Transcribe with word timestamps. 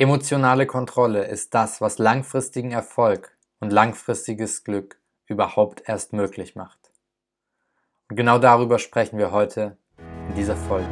Emotionale 0.00 0.64
Kontrolle 0.64 1.24
ist 1.24 1.52
das, 1.52 1.82
was 1.82 1.98
langfristigen 1.98 2.72
Erfolg 2.72 3.36
und 3.60 3.70
langfristiges 3.70 4.64
Glück 4.64 4.98
überhaupt 5.26 5.82
erst 5.86 6.14
möglich 6.14 6.56
macht. 6.56 6.78
Und 8.08 8.16
genau 8.16 8.38
darüber 8.38 8.78
sprechen 8.78 9.18
wir 9.18 9.30
heute 9.30 9.76
in 10.30 10.36
dieser 10.36 10.56
Folge. 10.56 10.88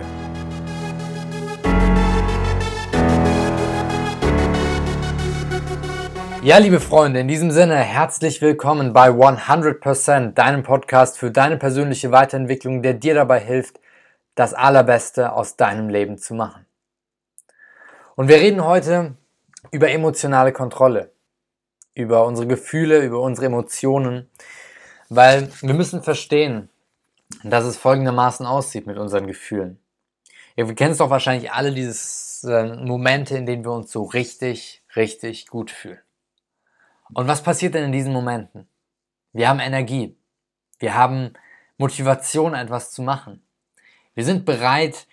Ja, 6.42 6.58
liebe 6.58 6.78
Freunde, 6.78 7.20
in 7.20 7.28
diesem 7.28 7.50
Sinne 7.50 7.76
herzlich 7.76 8.42
willkommen 8.42 8.92
bei 8.92 9.08
100%, 9.08 10.34
deinem 10.34 10.62
Podcast 10.62 11.16
für 11.16 11.30
deine 11.30 11.56
persönliche 11.56 12.12
Weiterentwicklung, 12.12 12.82
der 12.82 12.92
dir 12.92 13.14
dabei 13.14 13.40
hilft, 13.40 13.80
das 14.34 14.52
Allerbeste 14.52 15.32
aus 15.32 15.56
deinem 15.56 15.88
Leben 15.88 16.18
zu 16.18 16.34
machen. 16.34 16.67
Und 18.18 18.26
wir 18.26 18.38
reden 18.40 18.64
heute 18.64 19.14
über 19.70 19.92
emotionale 19.92 20.52
Kontrolle, 20.52 21.12
über 21.94 22.26
unsere 22.26 22.48
Gefühle, 22.48 22.98
über 23.04 23.20
unsere 23.20 23.46
Emotionen, 23.46 24.28
weil 25.08 25.52
wir 25.60 25.72
müssen 25.72 26.02
verstehen, 26.02 26.68
dass 27.44 27.64
es 27.64 27.76
folgendermaßen 27.76 28.44
aussieht 28.44 28.88
mit 28.88 28.98
unseren 28.98 29.28
Gefühlen. 29.28 29.78
Ihr 30.56 30.66
kennt 30.74 30.90
es 30.90 30.98
doch 30.98 31.10
wahrscheinlich 31.10 31.52
alle 31.52 31.70
diese 31.70 32.52
äh, 32.52 32.84
Momente, 32.84 33.36
in 33.36 33.46
denen 33.46 33.64
wir 33.64 33.70
uns 33.70 33.92
so 33.92 34.02
richtig, 34.02 34.82
richtig 34.96 35.46
gut 35.46 35.70
fühlen. 35.70 36.00
Und 37.14 37.28
was 37.28 37.44
passiert 37.44 37.74
denn 37.74 37.84
in 37.84 37.92
diesen 37.92 38.12
Momenten? 38.12 38.66
Wir 39.32 39.48
haben 39.48 39.60
Energie. 39.60 40.18
Wir 40.80 40.96
haben 40.96 41.34
Motivation, 41.76 42.54
etwas 42.54 42.90
zu 42.90 43.00
machen. 43.02 43.44
Wir 44.16 44.24
sind 44.24 44.44
bereit, 44.44 45.06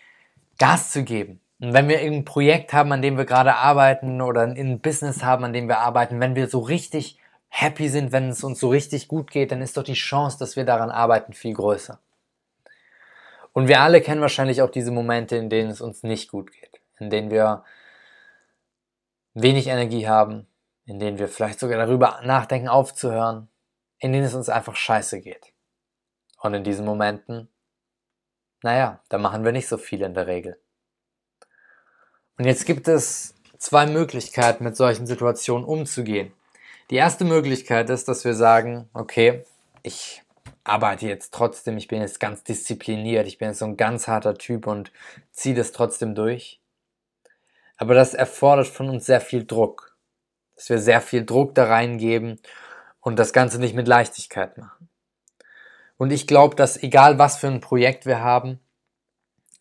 Gas 0.58 0.90
zu 0.90 1.04
geben. 1.04 1.40
Und 1.66 1.74
wenn 1.74 1.90
wir 1.90 2.00
irgendein 2.00 2.26
Projekt 2.26 2.74
haben, 2.74 2.92
an 2.92 3.02
dem 3.02 3.18
wir 3.18 3.26
gerade 3.26 3.56
arbeiten 3.56 4.22
oder 4.22 4.42
ein 4.42 4.82
Business 4.82 5.24
haben, 5.24 5.46
an 5.46 5.52
dem 5.52 5.68
wir 5.68 5.80
arbeiten, 5.80 6.20
wenn 6.20 6.36
wir 6.36 6.48
so 6.48 6.60
richtig 6.60 7.18
happy 7.48 7.90
sind, 7.90 8.12
wenn 8.12 8.30
es 8.30 8.44
uns 8.44 8.60
so 8.60 8.70
richtig 8.70 9.08
gut 9.08 9.32
geht, 9.32 9.52
dann 9.52 9.64
ist 9.64 9.76
doch 9.76 9.82
die 9.82 9.94
Chance, 9.94 10.38
dass 10.38 10.56
wir 10.56 10.64
daran 10.64 10.92
arbeiten, 10.92 11.34
viel 11.34 11.56
größer. 11.56 11.98
Und 13.52 13.68
wir 13.68 13.82
alle 13.82 14.02
kennen 14.02 14.22
wahrscheinlich 14.22 14.62
auch 14.62 14.70
diese 14.70 14.92
Momente, 14.92 15.38
in 15.38 15.50
denen 15.50 15.72
es 15.72 15.82
uns 15.82 16.04
nicht 16.04 16.30
gut 16.30 16.52
geht, 16.52 16.82
in 17.00 17.10
denen 17.10 17.32
wir 17.32 17.64
wenig 19.34 19.66
Energie 19.66 20.08
haben, 20.08 20.46
in 20.86 21.00
denen 21.00 21.18
wir 21.18 21.28
vielleicht 21.28 21.60
sogar 21.60 21.80
darüber 21.80 22.20
nachdenken, 22.24 22.68
aufzuhören, 22.68 23.48
in 23.98 24.14
denen 24.14 24.26
es 24.26 24.36
uns 24.36 24.50
einfach 24.50 24.76
scheiße 24.76 25.20
geht. 25.20 25.52
Und 26.42 26.54
in 26.54 26.64
diesen 26.64 26.86
Momenten, 26.86 27.50
naja, 28.62 29.00
da 29.10 29.18
machen 29.18 29.44
wir 29.44 29.52
nicht 29.52 29.68
so 29.68 29.78
viel 29.80 30.04
in 30.04 30.14
der 30.14 30.28
Regel. 30.28 30.60
Und 32.38 32.46
jetzt 32.46 32.66
gibt 32.66 32.88
es 32.88 33.34
zwei 33.58 33.86
Möglichkeiten, 33.86 34.64
mit 34.64 34.76
solchen 34.76 35.08
Situationen 35.08 35.66
umzugehen. 35.66 36.34
Die 36.90 36.96
erste 36.96 37.26
Möglichkeit 37.26 37.90
ist, 37.90 38.08
dass 38.08 38.26
wir 38.26 38.34
sagen, 38.34 38.90
okay, 38.94 39.44
ich 39.84 40.22
arbeite 40.64 41.08
jetzt 41.08 41.34
trotzdem, 41.34 41.78
ich 41.78 41.88
bin 41.88 42.02
jetzt 42.02 42.20
ganz 42.20 42.44
diszipliniert, 42.44 43.28
ich 43.28 43.38
bin 43.38 43.50
jetzt 43.50 43.60
so 43.60 43.66
ein 43.66 43.78
ganz 43.78 44.08
harter 44.08 44.36
Typ 44.36 44.68
und 44.68 44.92
ziehe 45.32 45.56
das 45.56 45.72
trotzdem 45.72 46.16
durch. 46.16 46.60
Aber 47.78 47.94
das 47.94 48.14
erfordert 48.14 48.68
von 48.68 48.90
uns 48.90 49.06
sehr 49.06 49.22
viel 49.22 49.46
Druck, 49.46 49.96
dass 50.56 50.70
wir 50.70 50.80
sehr 50.80 51.02
viel 51.02 51.26
Druck 51.26 51.56
da 51.56 51.66
reingeben 51.66 52.40
und 53.02 53.18
das 53.18 53.34
Ganze 53.34 53.60
nicht 53.60 53.76
mit 53.76 53.88
Leichtigkeit 53.88 54.58
machen. 54.58 54.90
Und 55.98 56.12
ich 56.12 56.28
glaube, 56.28 56.56
dass 56.56 56.82
egal 56.82 57.20
was 57.20 57.38
für 57.38 57.48
ein 57.48 57.62
Projekt 57.62 58.06
wir 58.06 58.20
haben, 58.20 58.60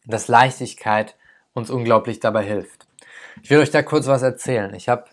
dass 0.04 0.28
Leichtigkeit 0.28 1.16
uns 1.54 1.70
unglaublich 1.70 2.20
dabei 2.20 2.44
hilft. 2.44 2.86
Ich 3.42 3.50
will 3.50 3.58
euch 3.58 3.70
da 3.70 3.82
kurz 3.82 4.06
was 4.06 4.22
erzählen. 4.22 4.74
Ich 4.74 4.88
habe 4.88 5.04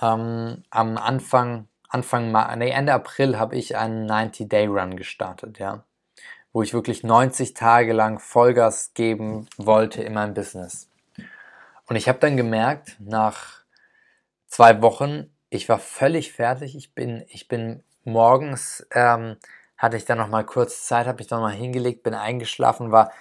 ähm, 0.00 0.64
am 0.70 0.98
Anfang, 0.98 1.68
Anfang, 1.88 2.32
nee, 2.58 2.70
Ende 2.70 2.92
April 2.92 3.38
habe 3.38 3.56
ich 3.56 3.76
einen 3.76 4.10
90-Day-Run 4.10 4.96
gestartet, 4.96 5.58
ja, 5.58 5.84
wo 6.52 6.62
ich 6.62 6.74
wirklich 6.74 7.04
90 7.04 7.54
Tage 7.54 7.92
lang 7.92 8.18
Vollgas 8.18 8.92
geben 8.94 9.46
wollte 9.56 10.02
in 10.02 10.14
meinem 10.14 10.34
Business. 10.34 10.88
Und 11.86 11.96
ich 11.96 12.08
habe 12.08 12.18
dann 12.18 12.36
gemerkt, 12.36 12.96
nach 12.98 13.62
zwei 14.46 14.80
Wochen, 14.82 15.30
ich 15.50 15.68
war 15.68 15.78
völlig 15.78 16.32
fertig. 16.32 16.74
Ich 16.74 16.94
bin, 16.94 17.24
ich 17.28 17.48
bin 17.48 17.82
morgens 18.04 18.86
ähm, 18.92 19.36
hatte 19.76 19.96
ich 19.96 20.04
dann 20.04 20.18
noch 20.18 20.28
mal 20.28 20.44
kurz 20.44 20.86
Zeit, 20.86 21.06
habe 21.06 21.20
ich 21.20 21.26
dann 21.26 21.40
mal 21.40 21.52
hingelegt, 21.52 22.02
bin 22.02 22.14
eingeschlafen, 22.14 22.92
war 22.92 23.12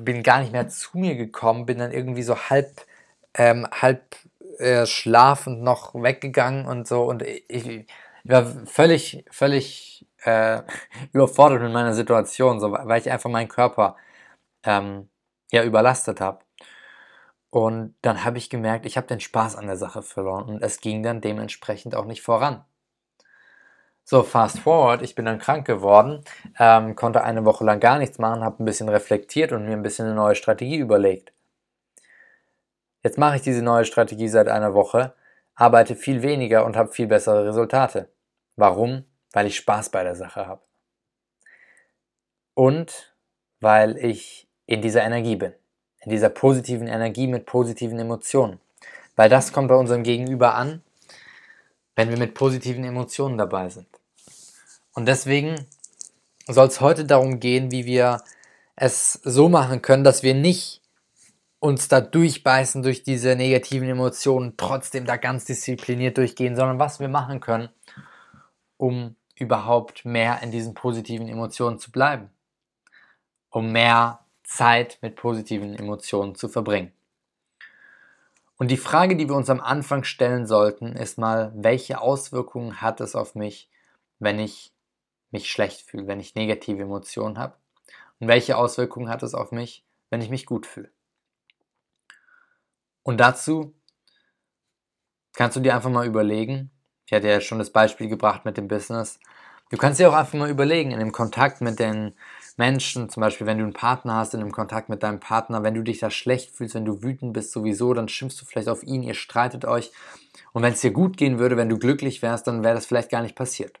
bin 0.00 0.22
gar 0.22 0.40
nicht 0.40 0.52
mehr 0.52 0.68
zu 0.68 0.98
mir 0.98 1.16
gekommen, 1.16 1.66
bin 1.66 1.78
dann 1.78 1.92
irgendwie 1.92 2.22
so 2.22 2.36
halb, 2.36 2.86
ähm, 3.34 3.66
halb 3.70 4.16
äh, 4.58 4.86
schlafend 4.86 5.62
noch 5.62 5.94
weggegangen 5.94 6.66
und 6.66 6.86
so 6.88 7.04
und 7.04 7.22
ich, 7.22 7.44
ich 7.48 7.86
war 8.24 8.46
völlig, 8.66 9.24
völlig 9.30 10.06
äh, 10.24 10.62
überfordert 11.12 11.62
mit 11.62 11.72
meiner 11.72 11.94
Situation, 11.94 12.60
so, 12.60 12.72
weil 12.72 13.00
ich 13.00 13.10
einfach 13.10 13.30
meinen 13.30 13.48
Körper 13.48 13.96
ähm, 14.64 15.08
ja 15.52 15.64
überlastet 15.64 16.20
habe. 16.20 16.40
Und 17.50 17.94
dann 18.02 18.24
habe 18.24 18.38
ich 18.38 18.48
gemerkt, 18.50 18.86
ich 18.86 18.96
habe 18.96 19.06
den 19.06 19.20
Spaß 19.20 19.56
an 19.56 19.66
der 19.66 19.76
Sache 19.76 20.02
verloren 20.02 20.44
und 20.48 20.62
es 20.62 20.80
ging 20.80 21.02
dann 21.02 21.20
dementsprechend 21.20 21.94
auch 21.94 22.06
nicht 22.06 22.22
voran. 22.22 22.64
So, 24.04 24.22
fast 24.24 24.58
forward, 24.58 25.02
ich 25.02 25.14
bin 25.14 25.24
dann 25.24 25.38
krank 25.38 25.66
geworden, 25.66 26.24
ähm, 26.58 26.96
konnte 26.96 27.22
eine 27.22 27.44
Woche 27.44 27.64
lang 27.64 27.78
gar 27.80 27.98
nichts 27.98 28.18
machen, 28.18 28.42
habe 28.42 28.62
ein 28.62 28.66
bisschen 28.66 28.88
reflektiert 28.88 29.52
und 29.52 29.64
mir 29.64 29.72
ein 29.72 29.82
bisschen 29.82 30.06
eine 30.06 30.14
neue 30.14 30.34
Strategie 30.34 30.78
überlegt. 30.78 31.32
Jetzt 33.04 33.16
mache 33.16 33.36
ich 33.36 33.42
diese 33.42 33.62
neue 33.62 33.84
Strategie 33.84 34.28
seit 34.28 34.48
einer 34.48 34.74
Woche, 34.74 35.14
arbeite 35.54 35.94
viel 35.94 36.22
weniger 36.22 36.64
und 36.64 36.76
habe 36.76 36.92
viel 36.92 37.06
bessere 37.06 37.46
Resultate. 37.46 38.08
Warum? 38.56 39.04
Weil 39.32 39.46
ich 39.46 39.56
Spaß 39.56 39.90
bei 39.90 40.02
der 40.02 40.16
Sache 40.16 40.46
habe. 40.46 40.62
Und 42.54 43.14
weil 43.60 43.96
ich 43.96 44.48
in 44.66 44.82
dieser 44.82 45.02
Energie 45.02 45.36
bin. 45.36 45.54
In 46.00 46.10
dieser 46.10 46.28
positiven 46.28 46.88
Energie 46.88 47.28
mit 47.28 47.46
positiven 47.46 47.98
Emotionen. 47.98 48.60
Weil 49.14 49.28
das 49.28 49.52
kommt 49.52 49.68
bei 49.68 49.76
unserem 49.76 50.02
Gegenüber 50.02 50.54
an 50.54 50.82
wenn 51.96 52.10
wir 52.10 52.18
mit 52.18 52.34
positiven 52.34 52.84
Emotionen 52.84 53.38
dabei 53.38 53.68
sind. 53.68 53.86
Und 54.94 55.06
deswegen 55.06 55.66
soll 56.46 56.68
es 56.68 56.80
heute 56.80 57.04
darum 57.04 57.40
gehen, 57.40 57.70
wie 57.70 57.86
wir 57.86 58.22
es 58.76 59.14
so 59.24 59.48
machen 59.48 59.82
können, 59.82 60.04
dass 60.04 60.22
wir 60.22 60.34
nicht 60.34 60.82
uns 61.60 61.86
da 61.88 62.00
durchbeißen 62.00 62.82
durch 62.82 63.04
diese 63.04 63.36
negativen 63.36 63.88
Emotionen, 63.88 64.56
trotzdem 64.56 65.06
da 65.06 65.16
ganz 65.16 65.44
diszipliniert 65.44 66.18
durchgehen, 66.18 66.56
sondern 66.56 66.80
was 66.80 66.98
wir 66.98 67.08
machen 67.08 67.38
können, 67.40 67.68
um 68.76 69.14
überhaupt 69.36 70.04
mehr 70.04 70.42
in 70.42 70.50
diesen 70.50 70.74
positiven 70.74 71.28
Emotionen 71.28 71.78
zu 71.78 71.92
bleiben, 71.92 72.30
um 73.50 73.70
mehr 73.70 74.20
Zeit 74.42 74.98
mit 75.02 75.14
positiven 75.14 75.74
Emotionen 75.76 76.34
zu 76.34 76.48
verbringen. 76.48 76.92
Und 78.56 78.70
die 78.70 78.76
Frage, 78.76 79.16
die 79.16 79.28
wir 79.28 79.36
uns 79.36 79.50
am 79.50 79.60
Anfang 79.60 80.04
stellen 80.04 80.46
sollten, 80.46 80.96
ist 80.96 81.18
mal, 81.18 81.52
welche 81.54 82.00
Auswirkungen 82.00 82.80
hat 82.80 83.00
es 83.00 83.14
auf 83.14 83.34
mich, 83.34 83.68
wenn 84.18 84.38
ich 84.38 84.71
mich 85.32 85.50
schlecht 85.50 85.82
fühle, 85.82 86.06
wenn 86.06 86.20
ich 86.20 86.34
negative 86.34 86.82
Emotionen 86.82 87.38
habe? 87.38 87.56
Und 88.20 88.28
welche 88.28 88.56
Auswirkungen 88.56 89.08
hat 89.08 89.22
es 89.22 89.34
auf 89.34 89.50
mich, 89.50 89.84
wenn 90.10 90.20
ich 90.20 90.30
mich 90.30 90.46
gut 90.46 90.66
fühle? 90.66 90.90
Und 93.02 93.18
dazu 93.18 93.74
kannst 95.32 95.56
du 95.56 95.60
dir 95.60 95.74
einfach 95.74 95.90
mal 95.90 96.06
überlegen, 96.06 96.70
ich 97.06 97.12
hatte 97.12 97.28
ja 97.28 97.40
schon 97.40 97.58
das 97.58 97.70
Beispiel 97.70 98.08
gebracht 98.08 98.44
mit 98.44 98.56
dem 98.56 98.68
Business, 98.68 99.18
du 99.70 99.76
kannst 99.76 99.98
dir 99.98 100.08
auch 100.08 100.14
einfach 100.14 100.38
mal 100.38 100.50
überlegen, 100.50 100.92
in 100.92 101.00
dem 101.00 101.12
Kontakt 101.12 101.60
mit 101.60 101.78
den 101.80 102.14
Menschen, 102.56 103.08
zum 103.08 103.22
Beispiel 103.22 103.46
wenn 103.46 103.58
du 103.58 103.64
einen 103.64 103.72
Partner 103.72 104.16
hast, 104.16 104.34
in 104.34 104.40
einem 104.40 104.52
Kontakt 104.52 104.88
mit 104.88 105.02
deinem 105.02 105.20
Partner, 105.20 105.62
wenn 105.62 105.74
du 105.74 105.82
dich 105.82 105.98
da 105.98 106.10
schlecht 106.10 106.54
fühlst, 106.54 106.74
wenn 106.74 106.84
du 106.84 107.02
wütend 107.02 107.32
bist 107.32 107.52
sowieso, 107.52 107.94
dann 107.94 108.08
schimpfst 108.08 108.40
du 108.40 108.44
vielleicht 108.44 108.68
auf 108.68 108.82
ihn, 108.82 109.02
ihr 109.02 109.14
streitet 109.14 109.64
euch. 109.64 109.90
Und 110.52 110.62
wenn 110.62 110.74
es 110.74 110.80
dir 110.80 110.92
gut 110.92 111.16
gehen 111.16 111.38
würde, 111.38 111.56
wenn 111.56 111.68
du 111.68 111.78
glücklich 111.78 112.22
wärst, 112.22 112.46
dann 112.46 112.62
wäre 112.62 112.74
das 112.74 112.86
vielleicht 112.86 113.10
gar 113.10 113.22
nicht 113.22 113.34
passiert. 113.34 113.80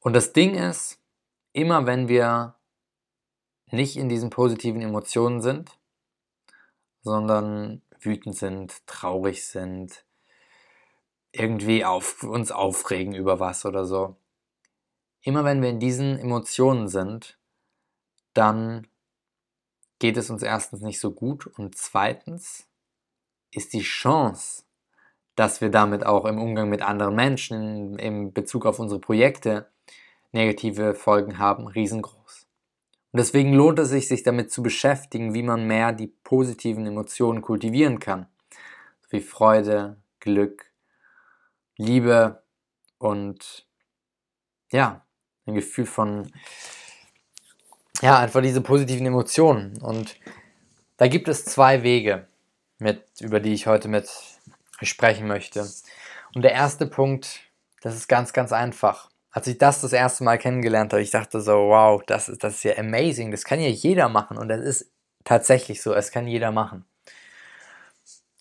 Und 0.00 0.14
das 0.14 0.32
Ding 0.32 0.54
ist, 0.54 0.98
immer 1.52 1.86
wenn 1.86 2.08
wir 2.08 2.56
nicht 3.66 3.96
in 3.96 4.08
diesen 4.08 4.30
positiven 4.30 4.80
Emotionen 4.80 5.40
sind, 5.40 5.78
sondern 7.02 7.82
wütend 8.00 8.36
sind, 8.36 8.86
traurig 8.86 9.46
sind, 9.46 10.04
irgendwie 11.32 11.84
auf 11.84 12.22
uns 12.22 12.50
aufregen 12.50 13.14
über 13.14 13.38
was 13.40 13.64
oder 13.64 13.84
so, 13.84 14.16
immer 15.22 15.44
wenn 15.44 15.62
wir 15.62 15.68
in 15.68 15.80
diesen 15.80 16.18
Emotionen 16.18 16.88
sind, 16.88 17.38
dann 18.32 18.86
geht 19.98 20.16
es 20.16 20.30
uns 20.30 20.42
erstens 20.42 20.80
nicht 20.80 20.98
so 20.98 21.12
gut 21.12 21.46
und 21.46 21.76
zweitens 21.76 22.66
ist 23.52 23.72
die 23.74 23.82
Chance, 23.82 24.64
dass 25.34 25.60
wir 25.60 25.70
damit 25.70 26.06
auch 26.06 26.24
im 26.24 26.38
Umgang 26.38 26.68
mit 26.68 26.82
anderen 26.82 27.14
Menschen, 27.14 27.98
im 27.98 28.32
Bezug 28.32 28.66
auf 28.66 28.78
unsere 28.78 29.00
Projekte 29.00 29.70
negative 30.32 30.94
Folgen 30.94 31.38
haben, 31.38 31.66
riesengroß. 31.66 32.46
Und 33.12 33.18
deswegen 33.18 33.52
lohnt 33.52 33.78
es 33.80 33.88
sich, 33.88 34.06
sich 34.06 34.22
damit 34.22 34.52
zu 34.52 34.62
beschäftigen, 34.62 35.34
wie 35.34 35.42
man 35.42 35.66
mehr 35.66 35.92
die 35.92 36.06
positiven 36.06 36.86
Emotionen 36.86 37.42
kultivieren 37.42 37.98
kann. 37.98 38.26
wie 39.12 39.20
Freude, 39.20 39.96
Glück, 40.20 40.70
Liebe 41.76 42.44
und 42.98 43.66
ja, 44.70 45.04
ein 45.46 45.54
Gefühl 45.54 45.86
von, 45.86 46.30
ja, 48.00 48.20
einfach 48.20 48.40
diese 48.40 48.60
positiven 48.60 49.06
Emotionen. 49.06 49.82
Und 49.82 50.14
da 50.96 51.08
gibt 51.08 51.26
es 51.26 51.44
zwei 51.44 51.82
Wege, 51.82 52.28
mit, 52.78 53.04
über 53.20 53.40
die 53.40 53.52
ich 53.52 53.66
heute 53.66 53.88
mit 53.88 54.08
sprechen 54.82 55.26
möchte. 55.26 55.68
Und 56.34 56.42
der 56.42 56.52
erste 56.52 56.86
Punkt, 56.86 57.40
das 57.82 57.96
ist 57.96 58.08
ganz, 58.08 58.32
ganz 58.32 58.52
einfach. 58.52 59.09
Als 59.32 59.46
ich 59.46 59.58
das 59.58 59.80
das 59.80 59.92
erste 59.92 60.24
Mal 60.24 60.38
kennengelernt 60.38 60.92
habe, 60.92 61.02
ich 61.02 61.10
dachte 61.10 61.40
so, 61.40 61.52
wow, 61.52 62.02
das 62.06 62.28
ist, 62.28 62.42
das 62.42 62.56
ist 62.56 62.64
ja 62.64 62.78
amazing, 62.78 63.30
das 63.30 63.44
kann 63.44 63.60
ja 63.60 63.68
jeder 63.68 64.08
machen. 64.08 64.36
Und 64.38 64.48
das 64.48 64.60
ist 64.60 64.90
tatsächlich 65.24 65.82
so, 65.82 65.94
es 65.94 66.10
kann 66.10 66.26
jeder 66.26 66.50
machen. 66.50 66.84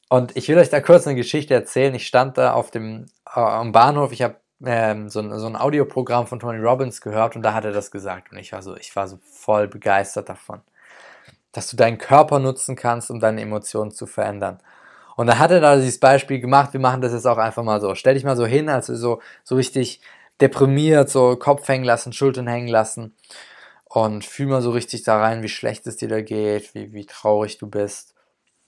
Und 0.09 0.35
ich 0.35 0.47
will 0.49 0.57
euch 0.57 0.69
da 0.69 0.81
kurz 0.81 1.05
eine 1.05 1.15
Geschichte 1.15 1.53
erzählen. 1.53 1.93
Ich 1.93 2.07
stand 2.07 2.37
da 2.37 2.53
auf 2.53 2.71
dem 2.71 3.05
äh, 3.27 3.39
am 3.39 3.71
Bahnhof, 3.71 4.11
ich 4.11 4.23
habe 4.23 4.37
ähm, 4.65 5.09
so, 5.09 5.19
ein, 5.19 5.37
so 5.39 5.45
ein 5.45 5.55
Audioprogramm 5.55 6.27
von 6.27 6.39
Tony 6.39 6.59
Robbins 6.59 7.01
gehört 7.01 7.35
und 7.35 7.43
da 7.43 7.53
hat 7.53 7.65
er 7.65 7.71
das 7.71 7.91
gesagt. 7.91 8.31
Und 8.31 8.39
ich 8.39 8.51
war 8.51 8.61
so, 8.61 8.75
ich 8.75 8.95
war 8.95 9.07
so 9.07 9.19
voll 9.23 9.67
begeistert 9.67 10.29
davon. 10.29 10.61
Dass 11.51 11.69
du 11.69 11.77
deinen 11.77 11.97
Körper 11.97 12.39
nutzen 12.39 12.75
kannst, 12.75 13.11
um 13.11 13.19
deine 13.19 13.41
Emotionen 13.41 13.91
zu 13.91 14.07
verändern. 14.07 14.59
Und 15.15 15.27
da 15.27 15.37
hat 15.37 15.51
er 15.51 15.59
da 15.59 15.75
dieses 15.75 15.99
Beispiel 15.99 16.39
gemacht, 16.39 16.73
wir 16.73 16.79
machen 16.79 17.01
das 17.01 17.13
jetzt 17.13 17.27
auch 17.27 17.37
einfach 17.37 17.63
mal 17.63 17.81
so. 17.81 17.93
Stell 17.93 18.13
dich 18.15 18.23
mal 18.23 18.37
so 18.37 18.45
hin, 18.45 18.69
also 18.69 18.95
so, 18.95 19.21
so 19.43 19.55
richtig 19.55 20.01
deprimiert, 20.41 21.09
so 21.09 21.35
Kopf 21.35 21.67
hängen 21.67 21.85
lassen, 21.85 22.13
Schultern 22.13 22.47
hängen 22.47 22.67
lassen. 22.67 23.15
Und 23.85 24.23
fühl 24.23 24.47
mal 24.47 24.61
so 24.61 24.71
richtig 24.71 25.03
da 25.03 25.19
rein, 25.19 25.41
wie 25.41 25.49
schlecht 25.49 25.87
es 25.87 25.97
dir 25.97 26.07
da 26.07 26.21
geht, 26.21 26.75
wie, 26.75 26.93
wie 26.93 27.05
traurig 27.05 27.57
du 27.57 27.67
bist. 27.67 28.13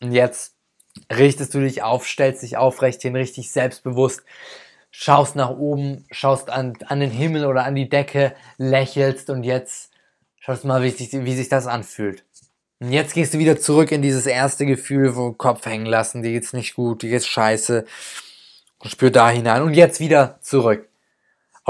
Und 0.01 0.13
jetzt 0.13 0.55
richtest 1.11 1.53
du 1.53 1.59
dich 1.59 1.83
auf, 1.83 2.07
stellst 2.07 2.41
dich 2.43 2.57
aufrecht 2.57 3.01
hin, 3.03 3.15
richtig 3.15 3.51
selbstbewusst, 3.51 4.23
schaust 4.89 5.35
nach 5.35 5.51
oben, 5.51 6.05
schaust 6.11 6.49
an, 6.49 6.73
an 6.87 6.99
den 6.99 7.11
Himmel 7.11 7.45
oder 7.45 7.65
an 7.65 7.75
die 7.75 7.87
Decke, 7.87 8.33
lächelst 8.57 9.29
und 9.29 9.43
jetzt 9.43 9.91
schaust 10.39 10.65
mal, 10.65 10.83
wie 10.83 10.89
sich, 10.89 11.11
wie 11.11 11.35
sich 11.35 11.49
das 11.49 11.67
anfühlt. 11.67 12.25
Und 12.79 12.91
jetzt 12.91 13.13
gehst 13.13 13.35
du 13.35 13.37
wieder 13.37 13.59
zurück 13.59 13.91
in 13.91 14.01
dieses 14.01 14.25
erste 14.25 14.65
Gefühl, 14.65 15.15
wo 15.15 15.33
Kopf 15.33 15.65
hängen 15.67 15.85
lassen, 15.85 16.23
dir 16.23 16.31
geht's 16.31 16.51
nicht 16.51 16.73
gut, 16.73 17.03
dir 17.03 17.11
geht's 17.11 17.27
scheiße. 17.27 17.85
Und 18.79 18.89
spür 18.89 19.11
da 19.11 19.29
hinein 19.29 19.61
und 19.61 19.75
jetzt 19.75 19.99
wieder 19.99 20.39
zurück. 20.41 20.89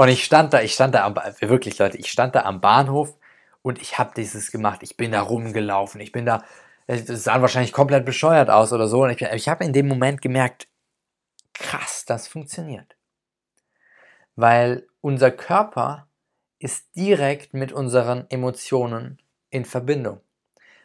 Und 0.02 0.08
ich 0.08 0.24
stand 0.24 0.52
da, 0.52 0.60
ich 0.62 0.74
stand 0.74 0.96
da 0.96 1.04
am, 1.04 1.14
wirklich 1.38 1.78
Leute, 1.78 1.96
ich 1.96 2.10
stand 2.10 2.34
da 2.34 2.42
am 2.42 2.60
Bahnhof 2.60 3.16
und 3.62 3.80
ich 3.80 4.00
habe 4.00 4.10
dieses 4.16 4.50
gemacht. 4.50 4.82
Ich 4.82 4.96
bin 4.96 5.12
da 5.12 5.20
rumgelaufen, 5.20 6.00
ich 6.00 6.10
bin 6.10 6.26
da, 6.26 6.42
es 6.88 7.06
sah 7.22 7.40
wahrscheinlich 7.40 7.72
komplett 7.72 8.04
bescheuert 8.04 8.50
aus 8.50 8.72
oder 8.72 8.88
so. 8.88 9.04
Und 9.04 9.10
ich, 9.10 9.22
ich 9.22 9.48
habe 9.48 9.62
in 9.62 9.72
dem 9.72 9.86
Moment 9.86 10.20
gemerkt, 10.20 10.66
krass, 11.54 12.04
das 12.04 12.26
funktioniert. 12.26 12.96
Weil 14.34 14.88
unser 15.02 15.30
Körper 15.30 16.08
ist 16.58 16.96
direkt 16.96 17.54
mit 17.54 17.70
unseren 17.70 18.28
Emotionen 18.28 19.22
in 19.50 19.64
Verbindung. 19.64 20.20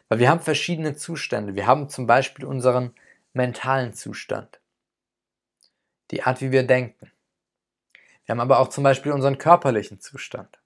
Weil 0.08 0.20
wir 0.20 0.30
haben 0.30 0.42
verschiedene 0.42 0.94
Zustände. 0.94 1.56
Wir 1.56 1.66
haben 1.66 1.88
zum 1.88 2.06
Beispiel 2.06 2.44
unseren 2.44 2.94
mentalen 3.32 3.94
Zustand. 3.94 4.60
Die 6.12 6.22
Art, 6.22 6.40
wie 6.40 6.52
wir 6.52 6.64
denken. 6.64 7.10
Wir 8.28 8.34
haben 8.34 8.40
aber 8.40 8.58
auch 8.58 8.68
zum 8.68 8.84
Beispiel 8.84 9.12
unseren 9.12 9.38
körperlichen 9.38 10.00
Zustand. 10.00 10.58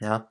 Ja, 0.00 0.28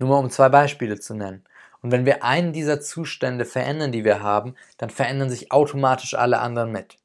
nur 0.00 0.08
mal 0.08 0.18
um 0.18 0.28
zwei 0.28 0.48
Beispiele 0.48 0.98
zu 0.98 1.14
nennen. 1.14 1.44
Und 1.82 1.92
wenn 1.92 2.04
wir 2.04 2.24
einen 2.24 2.52
dieser 2.52 2.80
Zustände 2.80 3.44
verändern, 3.44 3.92
die 3.92 4.04
wir 4.04 4.20
haben, 4.24 4.56
dann 4.76 4.90
verändern 4.90 5.30
sich 5.30 5.52
automatisch 5.52 6.14
alle 6.14 6.40
anderen 6.40 6.72
mit. 6.72 6.98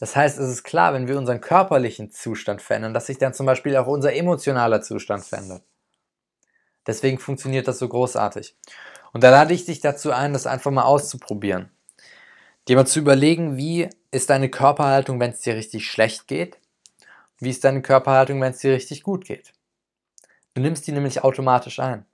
Das 0.00 0.16
heißt, 0.16 0.36
es 0.40 0.48
ist 0.48 0.64
klar, 0.64 0.94
wenn 0.94 1.06
wir 1.06 1.16
unseren 1.16 1.40
körperlichen 1.40 2.10
Zustand 2.10 2.60
verändern, 2.60 2.92
dass 2.92 3.06
sich 3.06 3.18
dann 3.18 3.34
zum 3.34 3.46
Beispiel 3.46 3.76
auch 3.76 3.86
unser 3.86 4.12
emotionaler 4.12 4.82
Zustand 4.82 5.24
verändert. 5.24 5.62
Deswegen 6.88 7.20
funktioniert 7.20 7.68
das 7.68 7.78
so 7.78 7.88
großartig. 7.88 8.56
Und 9.12 9.22
da 9.22 9.30
lade 9.30 9.54
ich 9.54 9.64
dich 9.64 9.78
dazu 9.78 10.10
ein, 10.10 10.32
das 10.32 10.48
einfach 10.48 10.72
mal 10.72 10.82
auszuprobieren. 10.82 11.70
Dir 12.66 12.74
mal 12.74 12.84
zu 12.84 12.98
überlegen, 12.98 13.56
wie 13.56 13.88
ist 14.10 14.30
deine 14.30 14.50
Körperhaltung, 14.50 15.20
wenn 15.20 15.30
es 15.30 15.42
dir 15.42 15.54
richtig 15.54 15.88
schlecht 15.88 16.26
geht? 16.26 16.58
Wie 17.38 17.50
ist 17.50 17.64
deine 17.64 17.82
Körperhaltung, 17.82 18.40
wenn 18.40 18.52
es 18.52 18.58
dir 18.58 18.72
richtig 18.72 19.02
gut 19.02 19.24
geht? 19.24 19.52
Du 20.54 20.60
nimmst 20.62 20.86
die 20.86 20.92
nämlich 20.92 21.22
automatisch 21.22 21.80
ein. 21.80 22.06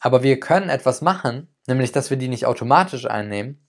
Aber 0.00 0.22
wir 0.22 0.40
können 0.40 0.70
etwas 0.70 1.02
machen, 1.02 1.48
nämlich 1.66 1.92
dass 1.92 2.10
wir 2.10 2.16
die 2.16 2.28
nicht 2.28 2.46
automatisch 2.46 3.06
einnehmen, 3.06 3.66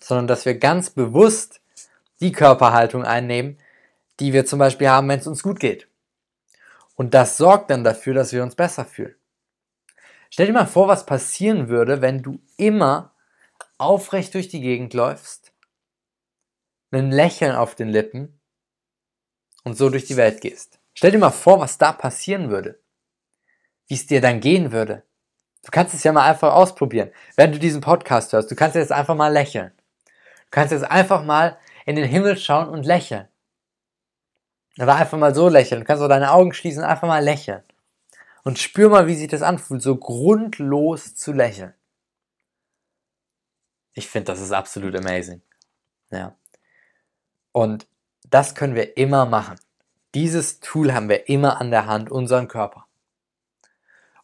sondern 0.00 0.26
dass 0.26 0.44
wir 0.46 0.58
ganz 0.58 0.90
bewusst 0.90 1.60
die 2.20 2.32
Körperhaltung 2.32 3.04
einnehmen, 3.04 3.58
die 4.20 4.32
wir 4.32 4.46
zum 4.46 4.58
Beispiel 4.58 4.88
haben, 4.88 5.08
wenn 5.08 5.20
es 5.20 5.26
uns 5.26 5.42
gut 5.42 5.60
geht. 5.60 5.88
Und 6.94 7.14
das 7.14 7.36
sorgt 7.36 7.70
dann 7.70 7.84
dafür, 7.84 8.14
dass 8.14 8.32
wir 8.32 8.42
uns 8.42 8.54
besser 8.54 8.84
fühlen. 8.84 9.14
Stell 10.30 10.46
dir 10.46 10.52
mal 10.52 10.66
vor, 10.66 10.88
was 10.88 11.06
passieren 11.06 11.68
würde, 11.68 12.00
wenn 12.00 12.22
du 12.22 12.40
immer 12.56 13.14
aufrecht 13.78 14.34
durch 14.34 14.48
die 14.48 14.60
Gegend 14.60 14.94
läufst, 14.94 15.52
mit 16.90 17.02
einem 17.02 17.10
Lächeln 17.10 17.54
auf 17.56 17.74
den 17.74 17.88
Lippen 17.88 18.40
und 19.64 19.76
so 19.76 19.90
durch 19.90 20.04
die 20.04 20.16
Welt 20.16 20.40
gehst. 20.40 20.78
Stell 20.94 21.10
dir 21.10 21.18
mal 21.18 21.30
vor, 21.30 21.58
was 21.58 21.76
da 21.78 21.92
passieren 21.92 22.50
würde. 22.50 22.78
Wie 23.88 23.94
es 23.94 24.06
dir 24.06 24.20
dann 24.20 24.40
gehen 24.40 24.70
würde. 24.72 25.02
Du 25.64 25.70
kannst 25.70 25.94
es 25.94 26.04
ja 26.04 26.12
mal 26.12 26.30
einfach 26.30 26.52
ausprobieren. 26.52 27.10
Wenn 27.36 27.52
du 27.52 27.58
diesen 27.58 27.80
Podcast 27.80 28.32
hörst, 28.32 28.50
du 28.50 28.54
kannst 28.54 28.76
jetzt 28.76 28.92
einfach 28.92 29.14
mal 29.14 29.32
lächeln. 29.32 29.72
Du 30.04 30.50
kannst 30.50 30.72
jetzt 30.72 30.84
einfach 30.84 31.24
mal 31.24 31.58
in 31.86 31.96
den 31.96 32.08
Himmel 32.08 32.36
schauen 32.36 32.68
und 32.68 32.84
lächeln. 32.84 33.28
Oder 34.78 34.96
einfach 34.96 35.18
mal 35.18 35.34
so 35.34 35.48
lächeln. 35.48 35.80
Du 35.80 35.86
kannst 35.86 36.02
auch 36.02 36.08
deine 36.08 36.32
Augen 36.32 36.52
schließen 36.52 36.82
und 36.82 36.88
einfach 36.88 37.08
mal 37.08 37.22
lächeln. 37.22 37.62
Und 38.42 38.58
spür 38.58 38.90
mal, 38.90 39.06
wie 39.06 39.14
sich 39.14 39.28
das 39.28 39.42
anfühlt, 39.42 39.82
so 39.82 39.96
grundlos 39.96 41.14
zu 41.14 41.32
lächeln. 41.32 41.74
Ich 43.94 44.08
finde, 44.08 44.32
das 44.32 44.40
ist 44.40 44.52
absolut 44.52 44.94
amazing. 44.96 45.40
Ja. 46.10 46.36
Und 47.52 47.86
das 48.24 48.54
können 48.54 48.74
wir 48.74 48.96
immer 48.96 49.26
machen. 49.26 49.56
Dieses 50.14 50.60
Tool 50.60 50.94
haben 50.94 51.08
wir 51.08 51.28
immer 51.28 51.60
an 51.60 51.70
der 51.70 51.86
Hand, 51.86 52.10
unseren 52.10 52.48
Körper. 52.48 52.86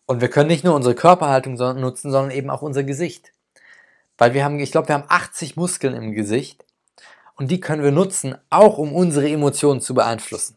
Und 0.06 0.20
wir 0.20 0.28
können 0.28 0.48
nicht 0.48 0.64
nur 0.64 0.74
unsere 0.74 0.94
Körperhaltung 0.94 1.54
nutzen, 1.54 2.10
sondern 2.10 2.30
eben 2.32 2.50
auch 2.50 2.62
unser 2.62 2.82
Gesicht. 2.82 3.32
Weil 4.18 4.34
wir 4.34 4.44
haben, 4.44 4.58
ich 4.58 4.72
glaube, 4.72 4.88
wir 4.88 4.94
haben 4.94 5.04
80 5.08 5.56
Muskeln 5.56 5.94
im 5.94 6.12
Gesicht 6.12 6.64
und 7.36 7.50
die 7.50 7.60
können 7.60 7.82
wir 7.82 7.92
nutzen, 7.92 8.36
auch 8.50 8.78
um 8.78 8.94
unsere 8.94 9.28
Emotionen 9.28 9.80
zu 9.80 9.94
beeinflussen. 9.94 10.56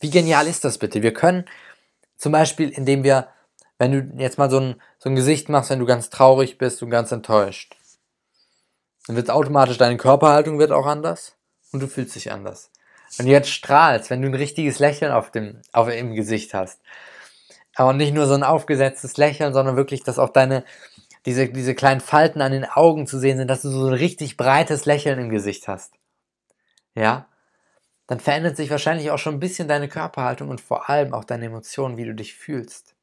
Wie 0.00 0.10
genial 0.10 0.46
ist 0.46 0.64
das 0.64 0.78
bitte? 0.78 1.02
Wir 1.02 1.14
können 1.14 1.44
zum 2.16 2.32
Beispiel, 2.32 2.70
indem 2.70 3.04
wir, 3.04 3.28
wenn 3.78 3.92
du 3.92 4.22
jetzt 4.22 4.38
mal 4.38 4.50
so 4.50 4.58
ein, 4.58 4.82
so 4.98 5.08
ein 5.08 5.16
Gesicht 5.16 5.48
machst, 5.48 5.70
wenn 5.70 5.78
du 5.78 5.86
ganz 5.86 6.10
traurig 6.10 6.58
bist 6.58 6.82
und 6.82 6.90
ganz 6.90 7.12
enttäuscht, 7.12 7.76
dann 9.06 9.16
wird 9.16 9.30
automatisch 9.30 9.78
deine 9.78 9.96
Körperhaltung 9.96 10.58
wird 10.58 10.72
auch 10.72 10.86
anders 10.86 11.36
und 11.72 11.80
du 11.80 11.88
fühlst 11.88 12.14
dich 12.14 12.30
anders. 12.32 12.70
Du 13.18 13.24
jetzt 13.24 13.50
strahlst, 13.50 14.08
wenn 14.08 14.22
du 14.22 14.28
ein 14.28 14.34
richtiges 14.34 14.78
Lächeln 14.78 15.12
auf 15.12 15.30
dem, 15.30 15.60
auf, 15.72 15.88
im 15.88 16.14
Gesicht 16.14 16.54
hast, 16.54 16.80
aber 17.74 17.92
nicht 17.92 18.14
nur 18.14 18.26
so 18.26 18.34
ein 18.34 18.42
aufgesetztes 18.42 19.16
Lächeln, 19.16 19.52
sondern 19.52 19.76
wirklich, 19.76 20.02
dass 20.02 20.18
auch 20.18 20.30
deine, 20.30 20.64
diese, 21.26 21.48
diese 21.48 21.74
kleinen 21.74 22.00
Falten 22.00 22.40
an 22.40 22.52
den 22.52 22.64
Augen 22.64 23.06
zu 23.06 23.18
sehen 23.18 23.38
sind, 23.38 23.48
dass 23.48 23.62
du 23.62 23.70
so 23.70 23.88
ein 23.88 23.94
richtig 23.94 24.36
breites 24.36 24.86
Lächeln 24.86 25.18
im 25.18 25.28
Gesicht 25.28 25.68
hast. 25.68 25.94
Ja? 26.94 27.28
dann 28.12 28.20
verändert 28.20 28.58
sich 28.58 28.68
wahrscheinlich 28.68 29.10
auch 29.10 29.18
schon 29.18 29.36
ein 29.36 29.40
bisschen 29.40 29.68
deine 29.68 29.88
Körperhaltung 29.88 30.50
und 30.50 30.60
vor 30.60 30.90
allem 30.90 31.14
auch 31.14 31.24
deine 31.24 31.46
Emotionen, 31.46 31.96
wie 31.96 32.04
du 32.04 32.14
dich 32.14 32.34
fühlst. 32.34 32.94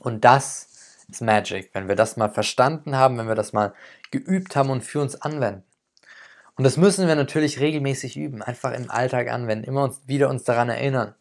Und 0.00 0.24
das 0.24 0.98
ist 1.08 1.20
Magic, 1.20 1.70
wenn 1.74 1.86
wir 1.86 1.94
das 1.94 2.16
mal 2.16 2.28
verstanden 2.28 2.96
haben, 2.96 3.16
wenn 3.18 3.28
wir 3.28 3.36
das 3.36 3.52
mal 3.52 3.72
geübt 4.10 4.56
haben 4.56 4.70
und 4.70 4.82
für 4.82 5.00
uns 5.00 5.14
anwenden. 5.14 5.62
Und 6.56 6.64
das 6.64 6.76
müssen 6.76 7.08
wir 7.08 7.16
natürlich 7.16 7.58
regelmäßig 7.58 8.16
üben, 8.16 8.42
einfach 8.42 8.72
im 8.72 8.90
Alltag 8.90 9.28
anwenden, 9.28 9.64
immer 9.64 9.84
uns, 9.84 10.06
wieder 10.06 10.28
uns 10.28 10.44
daran 10.44 10.68
erinnern, 10.68 11.14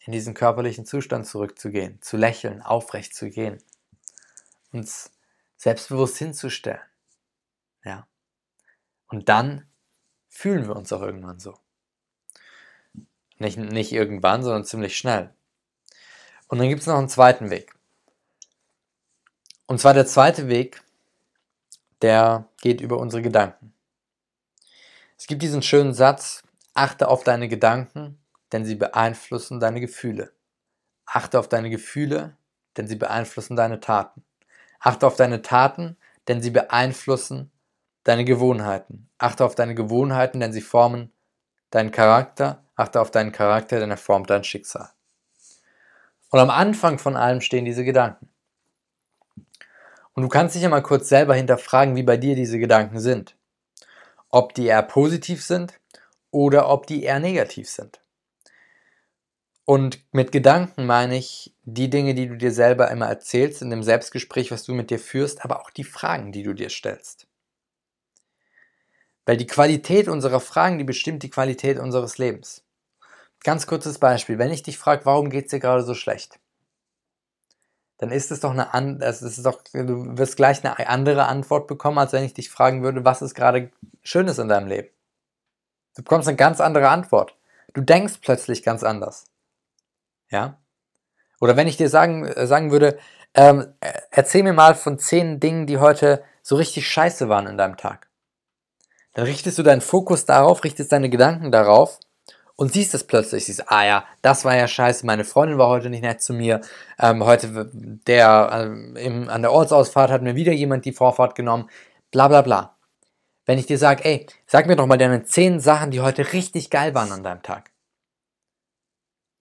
in 0.00 0.12
diesen 0.12 0.34
körperlichen 0.34 0.84
Zustand 0.84 1.26
zurückzugehen, 1.26 2.00
zu 2.02 2.16
lächeln, 2.16 2.62
aufrecht 2.62 3.14
zu 3.14 3.30
gehen, 3.30 3.58
uns 4.72 5.12
selbstbewusst 5.56 6.16
hinzustellen. 6.16 6.80
Ja. 7.84 8.06
Und 9.08 9.28
dann 9.28 9.66
fühlen 10.28 10.66
wir 10.66 10.76
uns 10.76 10.92
auch 10.92 11.02
irgendwann 11.02 11.38
so. 11.38 11.56
Nicht, 13.38 13.58
nicht 13.58 13.92
irgendwann, 13.92 14.42
sondern 14.42 14.64
ziemlich 14.64 14.96
schnell. 14.98 15.32
Und 16.48 16.58
dann 16.58 16.68
gibt 16.68 16.80
es 16.80 16.86
noch 16.86 16.98
einen 16.98 17.08
zweiten 17.08 17.50
Weg. 17.50 17.74
Und 19.66 19.78
zwar 19.80 19.94
der 19.94 20.06
zweite 20.06 20.48
Weg, 20.48 20.82
der 22.02 22.48
geht 22.60 22.80
über 22.80 22.98
unsere 22.98 23.22
Gedanken. 23.22 23.67
Es 25.18 25.26
gibt 25.26 25.42
diesen 25.42 25.62
schönen 25.62 25.94
Satz, 25.94 26.42
achte 26.74 27.08
auf 27.08 27.24
deine 27.24 27.48
Gedanken, 27.48 28.18
denn 28.52 28.64
sie 28.64 28.76
beeinflussen 28.76 29.58
deine 29.58 29.80
Gefühle. 29.80 30.30
Achte 31.06 31.40
auf 31.40 31.48
deine 31.48 31.70
Gefühle, 31.70 32.36
denn 32.76 32.86
sie 32.86 32.94
beeinflussen 32.94 33.56
deine 33.56 33.80
Taten. 33.80 34.22
Achte 34.78 35.08
auf 35.08 35.16
deine 35.16 35.42
Taten, 35.42 35.96
denn 36.28 36.40
sie 36.40 36.50
beeinflussen 36.50 37.50
deine 38.04 38.24
Gewohnheiten. 38.24 39.10
Achte 39.18 39.44
auf 39.44 39.56
deine 39.56 39.74
Gewohnheiten, 39.74 40.38
denn 40.38 40.52
sie 40.52 40.60
formen 40.60 41.12
deinen 41.70 41.90
Charakter. 41.90 42.64
Achte 42.76 43.00
auf 43.00 43.10
deinen 43.10 43.32
Charakter, 43.32 43.80
denn 43.80 43.90
er 43.90 43.96
formt 43.96 44.30
dein 44.30 44.44
Schicksal. 44.44 44.90
Und 46.30 46.38
am 46.38 46.50
Anfang 46.50 46.98
von 46.98 47.16
allem 47.16 47.40
stehen 47.40 47.64
diese 47.64 47.84
Gedanken. 47.84 48.28
Und 50.12 50.22
du 50.22 50.28
kannst 50.28 50.54
dich 50.54 50.62
ja 50.62 50.68
mal 50.68 50.82
kurz 50.82 51.08
selber 51.08 51.34
hinterfragen, 51.34 51.96
wie 51.96 52.02
bei 52.04 52.16
dir 52.16 52.36
diese 52.36 52.60
Gedanken 52.60 53.00
sind. 53.00 53.37
Ob 54.30 54.54
die 54.54 54.66
eher 54.66 54.82
positiv 54.82 55.44
sind 55.44 55.74
oder 56.30 56.68
ob 56.68 56.86
die 56.86 57.02
eher 57.02 57.20
negativ 57.20 57.68
sind. 57.68 58.00
Und 59.64 60.02
mit 60.12 60.32
Gedanken 60.32 60.86
meine 60.86 61.18
ich 61.18 61.54
die 61.64 61.90
Dinge, 61.90 62.14
die 62.14 62.26
du 62.26 62.36
dir 62.36 62.52
selber 62.52 62.90
immer 62.90 63.06
erzählst 63.06 63.60
in 63.60 63.68
dem 63.68 63.82
Selbstgespräch, 63.82 64.50
was 64.50 64.64
du 64.64 64.72
mit 64.72 64.90
dir 64.90 64.98
führst, 64.98 65.44
aber 65.44 65.60
auch 65.60 65.70
die 65.70 65.84
Fragen, 65.84 66.32
die 66.32 66.42
du 66.42 66.54
dir 66.54 66.70
stellst. 66.70 67.26
Weil 69.26 69.36
die 69.36 69.46
Qualität 69.46 70.08
unserer 70.08 70.40
Fragen, 70.40 70.78
die 70.78 70.84
bestimmt 70.84 71.22
die 71.22 71.28
Qualität 71.28 71.78
unseres 71.78 72.16
Lebens. 72.16 72.64
Ganz 73.44 73.66
kurzes 73.66 73.98
Beispiel. 73.98 74.38
Wenn 74.38 74.50
ich 74.50 74.62
dich 74.62 74.78
frage, 74.78 75.04
warum 75.04 75.28
geht 75.28 75.44
es 75.44 75.50
dir 75.50 75.60
gerade 75.60 75.82
so 75.82 75.92
schlecht? 75.92 76.40
Dann 77.98 78.10
ist 78.10 78.30
es 78.30 78.40
doch 78.40 78.52
eine 78.52 78.72
an, 78.72 79.00
das 79.00 79.20
ist 79.20 79.44
doch, 79.44 79.60
du 79.74 80.16
wirst 80.16 80.36
gleich 80.36 80.64
eine 80.64 80.88
andere 80.88 81.26
Antwort 81.26 81.66
bekommen, 81.66 81.98
als 81.98 82.14
wenn 82.14 82.24
ich 82.24 82.32
dich 82.32 82.48
fragen 82.48 82.82
würde, 82.82 83.04
was 83.04 83.20
ist 83.20 83.34
gerade 83.34 83.70
Schönes 84.08 84.38
in 84.38 84.48
deinem 84.48 84.68
Leben. 84.68 84.88
Du 85.94 86.02
bekommst 86.02 86.28
eine 86.28 86.36
ganz 86.38 86.62
andere 86.62 86.88
Antwort. 86.88 87.36
Du 87.74 87.82
denkst 87.82 88.20
plötzlich 88.22 88.62
ganz 88.62 88.82
anders. 88.82 89.26
Ja? 90.30 90.56
Oder 91.42 91.58
wenn 91.58 91.68
ich 91.68 91.76
dir 91.76 91.90
sagen, 91.90 92.24
äh, 92.24 92.46
sagen 92.46 92.70
würde, 92.70 92.98
ähm, 93.34 93.74
erzähl 94.10 94.44
mir 94.44 94.54
mal 94.54 94.74
von 94.74 94.98
zehn 94.98 95.40
Dingen, 95.40 95.66
die 95.66 95.76
heute 95.76 96.24
so 96.40 96.56
richtig 96.56 96.88
scheiße 96.88 97.28
waren 97.28 97.46
in 97.46 97.58
deinem 97.58 97.76
Tag. 97.76 98.08
Dann 99.12 99.26
richtest 99.26 99.58
du 99.58 99.62
deinen 99.62 99.82
Fokus 99.82 100.24
darauf, 100.24 100.64
richtest 100.64 100.90
deine 100.90 101.10
Gedanken 101.10 101.52
darauf 101.52 102.00
und 102.56 102.72
siehst 102.72 102.94
es 102.94 103.04
plötzlich, 103.04 103.44
siehst, 103.44 103.70
ah 103.70 103.84
ja, 103.84 104.04
das 104.22 104.46
war 104.46 104.56
ja 104.56 104.66
scheiße, 104.66 105.04
meine 105.04 105.24
Freundin 105.24 105.58
war 105.58 105.68
heute 105.68 105.90
nicht 105.90 106.02
nett 106.02 106.22
zu 106.22 106.32
mir, 106.32 106.62
ähm, 106.98 107.26
heute 107.26 107.70
der 108.06 108.48
äh, 108.96 109.04
im, 109.04 109.28
an 109.28 109.42
der 109.42 109.52
Ortsausfahrt 109.52 110.10
hat 110.10 110.22
mir 110.22 110.34
wieder 110.34 110.52
jemand 110.52 110.86
die 110.86 110.92
Vorfahrt 110.92 111.34
genommen, 111.34 111.68
bla 112.10 112.28
bla 112.28 112.40
bla. 112.40 112.77
Wenn 113.48 113.58
ich 113.58 113.64
dir 113.64 113.78
sage, 113.78 114.04
ey, 114.04 114.26
sag 114.46 114.66
mir 114.66 114.76
doch 114.76 114.86
mal 114.86 114.98
deine 114.98 115.24
zehn 115.24 115.58
Sachen, 115.58 115.90
die 115.90 116.02
heute 116.02 116.34
richtig 116.34 116.68
geil 116.68 116.94
waren 116.94 117.12
an 117.12 117.22
deinem 117.22 117.42
Tag. 117.42 117.70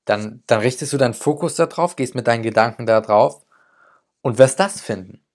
Dann, 0.05 0.43
dann 0.47 0.61
richtest 0.61 0.93
du 0.93 0.97
deinen 0.97 1.13
Fokus 1.13 1.55
darauf, 1.55 1.97
gehst 1.97 2.15
mit 2.15 2.25
deinen 2.25 2.41
Gedanken 2.41 2.85
da 2.85 3.01
drauf 3.01 3.45
und 4.21 4.37
wirst 4.37 4.61
das 4.61 4.79
finden. 4.79 5.25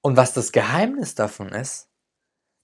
Und 0.00 0.16
was 0.16 0.32
das 0.32 0.50
Geheimnis 0.50 1.14
davon 1.14 1.50
ist, 1.50 1.88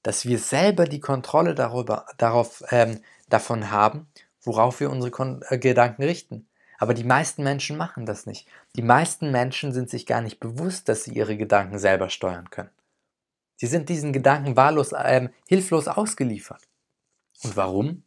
dass 0.02 0.26
wir 0.26 0.40
selber 0.40 0.86
die 0.86 0.98
Kontrolle 0.98 1.54
darüber, 1.54 2.06
darauf 2.16 2.64
ähm, 2.70 3.00
davon 3.28 3.70
haben, 3.70 4.08
worauf 4.42 4.80
wir 4.80 4.90
unsere 4.90 5.12
Kon 5.12 5.44
äh, 5.48 5.58
Gedanken 5.58 6.02
richten. 6.02 6.48
Aber 6.78 6.92
die 6.92 7.04
meisten 7.04 7.44
Menschen 7.44 7.76
machen 7.76 8.04
das 8.04 8.26
nicht. 8.26 8.48
Die 8.74 8.82
meisten 8.82 9.30
Menschen 9.30 9.72
sind 9.72 9.90
sich 9.90 10.06
gar 10.06 10.22
nicht 10.22 10.40
bewusst, 10.40 10.88
dass 10.88 11.04
sie 11.04 11.12
ihre 11.12 11.36
Gedanken 11.36 11.78
selber 11.78 12.10
steuern 12.10 12.50
können. 12.50 12.75
Sie 13.56 13.66
sind 13.66 13.88
diesen 13.88 14.12
Gedanken 14.12 14.56
wahllos, 14.56 14.92
ähm, 14.96 15.30
hilflos 15.48 15.88
ausgeliefert. 15.88 16.62
Und 17.42 17.56
warum? 17.56 18.04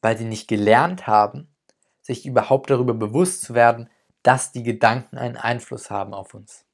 Weil 0.00 0.16
sie 0.16 0.24
nicht 0.24 0.48
gelernt 0.48 1.06
haben, 1.06 1.54
sich 2.02 2.24
überhaupt 2.24 2.70
darüber 2.70 2.94
bewusst 2.94 3.42
zu 3.42 3.54
werden, 3.54 3.90
dass 4.22 4.52
die 4.52 4.62
Gedanken 4.62 5.18
einen 5.18 5.36
Einfluss 5.36 5.90
haben 5.90 6.14
auf 6.14 6.34
uns. 6.34 6.64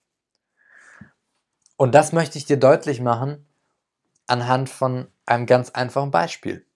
Und 1.77 1.95
das 1.95 2.13
möchte 2.13 2.39
ich 2.39 2.45
dir 2.45 2.59
deutlich 2.59 3.01
machen 3.01 3.47
anhand 4.27 4.69
von 4.69 5.09
einem 5.27 5.47
ganz 5.47 5.71
einfachen 5.71 6.11
Beispiel. 6.11 6.67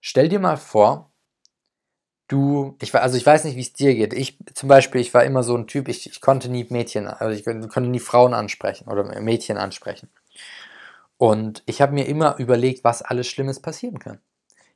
Stell 0.00 0.28
dir 0.28 0.40
mal 0.40 0.56
vor, 0.56 1.11
du, 2.32 2.76
ich 2.80 2.94
war, 2.94 3.02
also 3.02 3.16
ich 3.16 3.26
weiß 3.26 3.44
nicht, 3.44 3.56
wie 3.56 3.60
es 3.60 3.72
dir 3.72 3.94
geht. 3.94 4.12
Ich 4.12 4.38
zum 4.54 4.68
Beispiel, 4.68 5.00
ich 5.00 5.12
war 5.14 5.24
immer 5.24 5.42
so 5.42 5.56
ein 5.56 5.66
Typ, 5.66 5.88
ich, 5.88 6.06
ich 6.06 6.20
konnte 6.20 6.48
nie 6.48 6.66
Mädchen, 6.70 7.06
also 7.06 7.32
ich 7.32 7.44
konnte 7.44 7.90
nie 7.90 8.00
Frauen 8.00 8.34
ansprechen 8.34 8.88
oder 8.88 9.04
Mädchen 9.20 9.58
ansprechen. 9.58 10.08
Und 11.18 11.62
ich 11.66 11.80
habe 11.80 11.92
mir 11.92 12.06
immer 12.06 12.36
überlegt, 12.38 12.84
was 12.84 13.02
alles 13.02 13.28
Schlimmes 13.28 13.60
passieren 13.60 13.98
kann. 13.98 14.18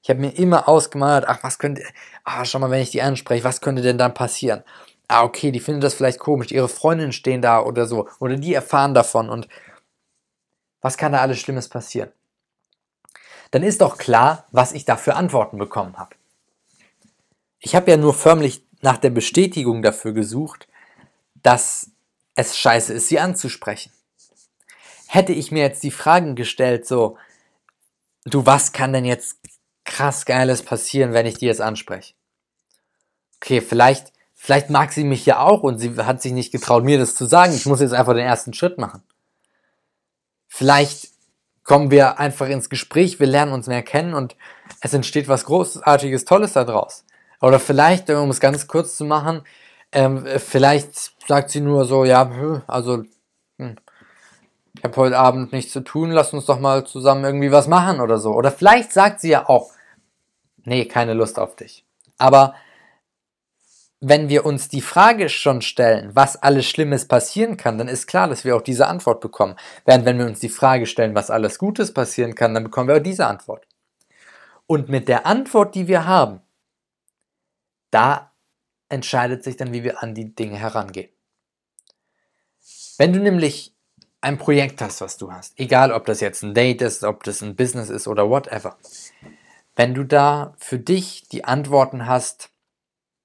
Ich 0.03 0.11
habe 0.11 0.21
mir 0.21 0.37
immer 0.37 0.69
ausgemalt, 0.69 1.25
ach, 1.27 1.43
was 1.43 1.59
könnte, 1.59 1.83
ah, 2.25 2.45
schau 2.45 2.61
mal, 2.61 2.71
wenn 2.71 2.83
ich 2.83 2.91
die 2.91 3.03
anspreche, 3.03 3.45
was 3.45 3.61
könnte 3.61 3.83
denn 3.83 3.99
dann 3.99 4.15
passieren? 4.15 4.63
Ah, 5.09 5.25
okay, 5.25 5.51
die 5.51 5.61
finden 5.61 5.81
das 5.81 5.95
vielleicht 5.95 6.21
komisch, 6.21 6.53
ihre 6.53 6.69
Freundinnen 6.69 7.13
stehen 7.13 7.43
da 7.43 7.61
oder 7.61 7.87
so, 7.87 8.09
oder 8.21 8.37
die 8.37 8.55
erfahren 8.55 8.95
davon 8.95 9.29
und 9.31 9.49
was 10.81 10.97
kann 10.97 11.13
da 11.13 11.21
alles 11.21 11.41
Schlimmes 11.41 11.69
passieren? 11.69 12.11
dann 13.51 13.63
ist 13.63 13.81
doch 13.81 13.99
klar, 13.99 14.45
was 14.53 14.73
ich 14.73 14.85
da 14.85 14.97
für 14.97 15.15
Antworten 15.15 15.59
bekommen 15.59 15.97
habe. 15.97 16.11
Ich 17.67 17.75
habe 17.75 17.91
ja 17.91 17.97
nur 17.97 18.15
förmlich 18.15 18.63
nach 18.81 18.97
der 18.97 19.11
Bestätigung 19.11 19.83
dafür 19.83 20.13
gesucht, 20.13 20.69
dass 21.43 21.91
es 22.37 22.57
scheiße 22.57 22.93
ist, 22.93 23.09
sie 23.09 23.19
anzusprechen. 23.19 23.91
Hätte 25.09 25.33
ich 25.33 25.51
mir 25.51 25.65
jetzt 25.65 25.83
die 25.83 25.91
Fragen 25.91 26.37
gestellt, 26.37 26.87
so, 26.87 27.19
du, 28.25 28.47
was 28.47 28.71
kann 28.71 28.93
denn 28.93 29.05
jetzt 29.05 29.39
krass 29.85 30.27
Geiles 30.27 30.63
passieren, 30.63 31.13
wenn 31.13 31.27
ich 31.27 31.39
die 31.39 31.47
jetzt 31.47 31.61
anspreche? 31.61 32.15
Okay, 33.39 33.61
vielleicht, 33.61 34.13
vielleicht 34.33 34.71
mag 34.71 34.93
sie 34.93 35.03
mich 35.03 35.27
ja 35.27 35.41
auch 35.41 35.65
und 35.65 35.81
sie 35.81 35.97
hat 35.97 36.23
sich 36.23 36.31
nicht 36.31 36.53
getraut, 36.53 36.85
mir 36.85 36.99
das 36.99 37.17
zu 37.17 37.25
sagen. 37.27 37.53
Ich 37.53 37.67
muss 37.67 37.81
jetzt 37.81 37.95
einfach 37.95 38.15
den 38.15 38.27
ersten 38.27 38.55
Schritt 38.55 38.79
machen. 38.79 39.03
Vielleicht 40.47 41.09
kommen 41.65 41.91
wir 41.91 42.21
einfach 42.21 42.49
ins 42.49 42.71
Gespräch, 42.71 43.19
wir 43.19 43.27
lernen 43.27 43.53
uns 43.53 43.67
mehr 43.67 43.83
kennen 43.83 44.15
und 44.15 44.37
es 44.83 44.95
entsteht 44.95 45.27
was 45.27 45.47
Großartiges, 45.47 46.27
Tolles 46.27 46.53
daraus. 46.53 47.03
Oder 47.41 47.59
vielleicht, 47.59 48.11
um 48.11 48.31
es 48.31 48.41
ganz 48.41 48.67
kurz 48.67 48.97
zu 48.97 49.05
machen, 49.05 49.43
ähm, 49.93 50.27
vielleicht 50.39 50.95
sagt 51.27 51.51
sie 51.51 51.61
nur 51.61 51.85
so, 51.85 52.05
ja, 52.05 52.31
also 52.67 53.05
hm, 53.59 53.77
ich 54.77 54.85
habe 54.85 54.97
heute 54.97 55.19
Abend 55.19 55.53
nichts 55.53 55.73
zu 55.73 55.81
tun, 55.81 56.11
lass 56.11 56.33
uns 56.33 56.47
doch 56.47 56.61
mal 56.61 56.85
zusammen 56.85 57.25
irgendwie 57.25 57.53
was 57.53 57.67
machen 57.67 58.01
oder 58.01 58.19
so. 58.19 58.33
Oder 58.33 58.51
vielleicht 58.51 58.93
sagt 58.93 59.21
sie 59.21 59.31
ja 59.31 59.49
auch, 59.49 59.71
nee, 60.65 60.85
keine 60.85 61.15
Lust 61.15 61.39
auf 61.39 61.57
dich. 61.57 61.85
Aber 62.19 62.55
wenn 64.01 64.29
wir 64.29 64.45
uns 64.45 64.69
die 64.69 64.83
Frage 64.83 65.29
schon 65.31 65.63
stellen, 65.63 66.11
was 66.15 66.37
alles 66.37 66.67
Schlimmes 66.67 67.09
passieren 67.09 67.57
kann, 67.57 67.79
dann 67.79 67.89
ist 67.89 68.07
klar, 68.07 68.29
dass 68.29 68.45
wir 68.45 68.55
auch 68.55 68.63
diese 68.63 68.87
Antwort 68.87 69.21
bekommen. 69.21 69.57
Während 69.87 70.05
wenn 70.05 70.19
wir 70.19 70.27
uns 70.27 70.41
die 70.41 70.51
Frage 70.51 70.87
stellen, 70.87 71.15
was 71.15 71.31
alles 71.31 71.59
Gutes 71.59 71.95
passieren 71.95 72.35
kann, 72.35 72.53
dann 72.53 72.65
bekommen 72.65 72.89
wir 72.89 72.97
auch 72.97 73.03
diese 73.03 73.27
Antwort. 73.27 73.67
Und 74.67 74.89
mit 74.89 75.09
der 75.09 75.25
Antwort, 75.25 75.75
die 75.75 75.89
wir 75.89 76.07
haben, 76.07 76.41
da 77.91 78.33
entscheidet 78.89 79.45
sich 79.45 79.57
dann, 79.57 79.73
wie 79.73 79.85
wir 79.85 80.03
an 80.03 80.15
die 80.15 80.35
Dinge 80.35 80.57
herangehen. 80.57 81.11
Wenn 82.99 83.13
du 83.13 83.21
nämlich 83.21 83.75
ein 84.21 84.39
Projekt 84.39 84.81
hast, 84.81 85.01
was 85.01 85.17
du 85.17 85.33
hast, 85.33 85.59
egal 85.59 85.93
ob 85.93 86.07
das 86.07 86.21
jetzt 86.21 86.43
ein 86.43 86.55
Date 86.55 86.83
ist, 86.83 87.05
ob 87.05 87.25
das 87.25 87.43
ein 87.43 87.57
Business 87.57 87.91
ist 87.91 88.09
oder 88.09 88.29
whatever, 88.29 88.77
wenn 89.77 89.95
du 89.95 90.05
da 90.05 90.55
für 90.59 90.79
dich 90.79 91.29
die 91.29 91.45
Antworten 91.45 92.07
hast, 92.07 92.51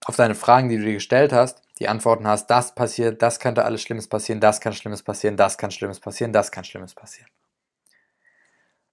auf 0.06 0.16
deine 0.16 0.36
Fragen, 0.36 0.70
die 0.70 0.78
du 0.78 0.84
dir 0.84 0.94
gestellt 0.94 1.32
hast, 1.32 1.62
die 1.80 1.88
Antworten 1.88 2.28
hast, 2.28 2.48
das 2.48 2.76
passiert, 2.76 3.22
das 3.22 3.40
könnte 3.40 3.66
alles 3.66 3.82
Schlimmes 3.82 4.08
passieren, 4.08 4.40
das 4.40 4.60
kann 4.60 4.74
Schlimmes 4.74 5.04
passieren, 5.04 5.38
das 5.38 5.58
kann 5.58 5.72
Schlimmes 5.72 6.00
passieren, 6.00 6.34
das 6.34 6.52
kann 6.52 6.64
Schlimmes 6.64 6.94
passieren. 6.94 7.30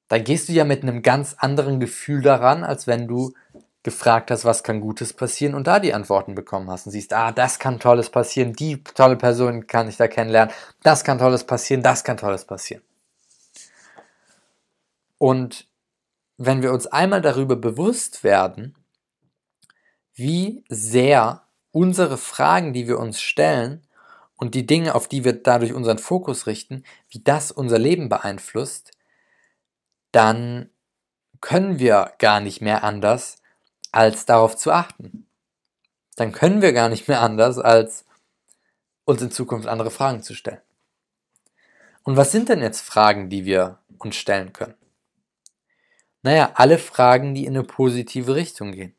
Dann 0.08 0.24
gehst 0.24 0.48
du 0.48 0.52
ja 0.52 0.64
mit 0.64 0.82
einem 0.82 1.02
ganz 1.02 1.34
anderen 1.38 1.80
Gefühl 1.80 2.22
daran, 2.22 2.64
als 2.64 2.86
wenn 2.86 3.06
du 3.06 3.34
gefragt 3.82 4.30
hast, 4.30 4.44
was 4.44 4.62
kann 4.62 4.80
Gutes 4.80 5.12
passieren 5.12 5.54
und 5.54 5.66
da 5.66 5.78
die 5.78 5.94
Antworten 5.94 6.34
bekommen 6.34 6.70
hast 6.70 6.86
und 6.86 6.92
siehst, 6.92 7.12
ah, 7.12 7.32
das 7.32 7.58
kann 7.58 7.78
Tolles 7.78 8.10
passieren, 8.10 8.52
die 8.52 8.82
tolle 8.82 9.16
Person 9.16 9.66
kann 9.66 9.88
ich 9.88 9.96
da 9.96 10.08
kennenlernen, 10.08 10.52
das 10.82 11.04
kann 11.04 11.18
Tolles 11.18 11.44
passieren, 11.44 11.82
das 11.82 12.04
kann 12.04 12.16
Tolles 12.16 12.44
passieren. 12.44 12.82
Und 15.18 15.68
wenn 16.36 16.62
wir 16.62 16.72
uns 16.72 16.86
einmal 16.86 17.20
darüber 17.20 17.56
bewusst 17.56 18.24
werden, 18.24 18.76
wie 20.14 20.64
sehr 20.68 21.42
unsere 21.70 22.18
Fragen, 22.18 22.72
die 22.72 22.88
wir 22.88 22.98
uns 22.98 23.20
stellen 23.20 23.86
und 24.36 24.54
die 24.54 24.66
Dinge, 24.66 24.94
auf 24.94 25.08
die 25.08 25.24
wir 25.24 25.32
dadurch 25.32 25.72
unseren 25.72 25.98
Fokus 25.98 26.46
richten, 26.46 26.84
wie 27.08 27.20
das 27.20 27.50
unser 27.50 27.78
Leben 27.78 28.08
beeinflusst, 28.08 28.92
dann 30.12 30.70
können 31.40 31.78
wir 31.78 32.14
gar 32.18 32.40
nicht 32.40 32.60
mehr 32.60 32.82
anders, 32.82 33.36
als 33.98 34.26
darauf 34.26 34.56
zu 34.56 34.72
achten. 34.72 35.26
Dann 36.16 36.32
können 36.32 36.62
wir 36.62 36.72
gar 36.72 36.88
nicht 36.88 37.08
mehr 37.08 37.20
anders, 37.20 37.58
als 37.58 38.04
uns 39.04 39.22
in 39.22 39.30
Zukunft 39.30 39.68
andere 39.68 39.90
Fragen 39.90 40.22
zu 40.22 40.34
stellen. 40.34 40.60
Und 42.02 42.16
was 42.16 42.32
sind 42.32 42.48
denn 42.48 42.62
jetzt 42.62 42.80
Fragen, 42.80 43.28
die 43.28 43.44
wir 43.44 43.78
uns 43.98 44.16
stellen 44.16 44.52
können? 44.52 44.74
Naja, 46.22 46.52
alle 46.54 46.78
Fragen, 46.78 47.34
die 47.34 47.44
in 47.44 47.56
eine 47.56 47.64
positive 47.64 48.34
Richtung 48.34 48.72
gehen 48.72 48.94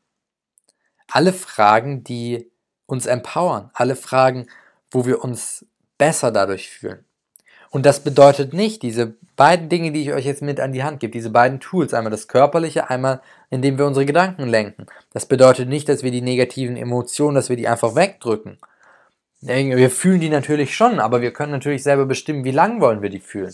alle 1.11 1.33
Fragen, 1.33 2.03
die 2.03 2.51
uns 2.85 3.05
empowern, 3.05 3.69
alle 3.73 3.95
Fragen, 3.95 4.47
wo 4.91 5.05
wir 5.05 5.23
uns 5.23 5.65
besser 5.97 6.31
dadurch 6.31 6.69
fühlen. 6.69 7.05
Und 7.71 7.85
das 7.85 8.03
bedeutet 8.03 8.53
nicht, 8.53 8.81
diese 8.81 9.13
beiden 9.35 9.69
Dinge, 9.69 9.91
die 9.91 10.01
ich 10.01 10.11
euch 10.11 10.25
jetzt 10.25 10.41
mit 10.41 10.59
an 10.59 10.73
die 10.73 10.83
Hand 10.83 10.99
gebe, 10.99 11.11
diese 11.11 11.29
beiden 11.29 11.59
Tools, 11.59 11.93
einmal 11.93 12.11
das 12.11 12.27
Körperliche, 12.27 12.89
einmal 12.89 13.21
indem 13.51 13.77
wir 13.77 13.85
unsere 13.85 14.05
Gedanken 14.05 14.47
lenken. 14.47 14.87
Das 15.13 15.27
bedeutet 15.27 15.69
nicht, 15.69 15.87
dass 15.87 16.03
wir 16.03 16.11
die 16.11 16.21
negativen 16.21 16.77
Emotionen, 16.77 17.35
dass 17.35 17.49
wir 17.49 17.55
die 17.55 17.67
einfach 17.67 17.95
wegdrücken. 17.95 18.57
Wir 19.41 19.89
fühlen 19.89 20.19
die 20.19 20.29
natürlich 20.29 20.75
schon, 20.75 20.99
aber 20.99 21.21
wir 21.21 21.31
können 21.31 21.51
natürlich 21.51 21.83
selber 21.83 22.05
bestimmen, 22.05 22.43
wie 22.43 22.51
lang 22.51 22.81
wollen 22.81 23.01
wir 23.01 23.09
die 23.09 23.21
fühlen. 23.21 23.53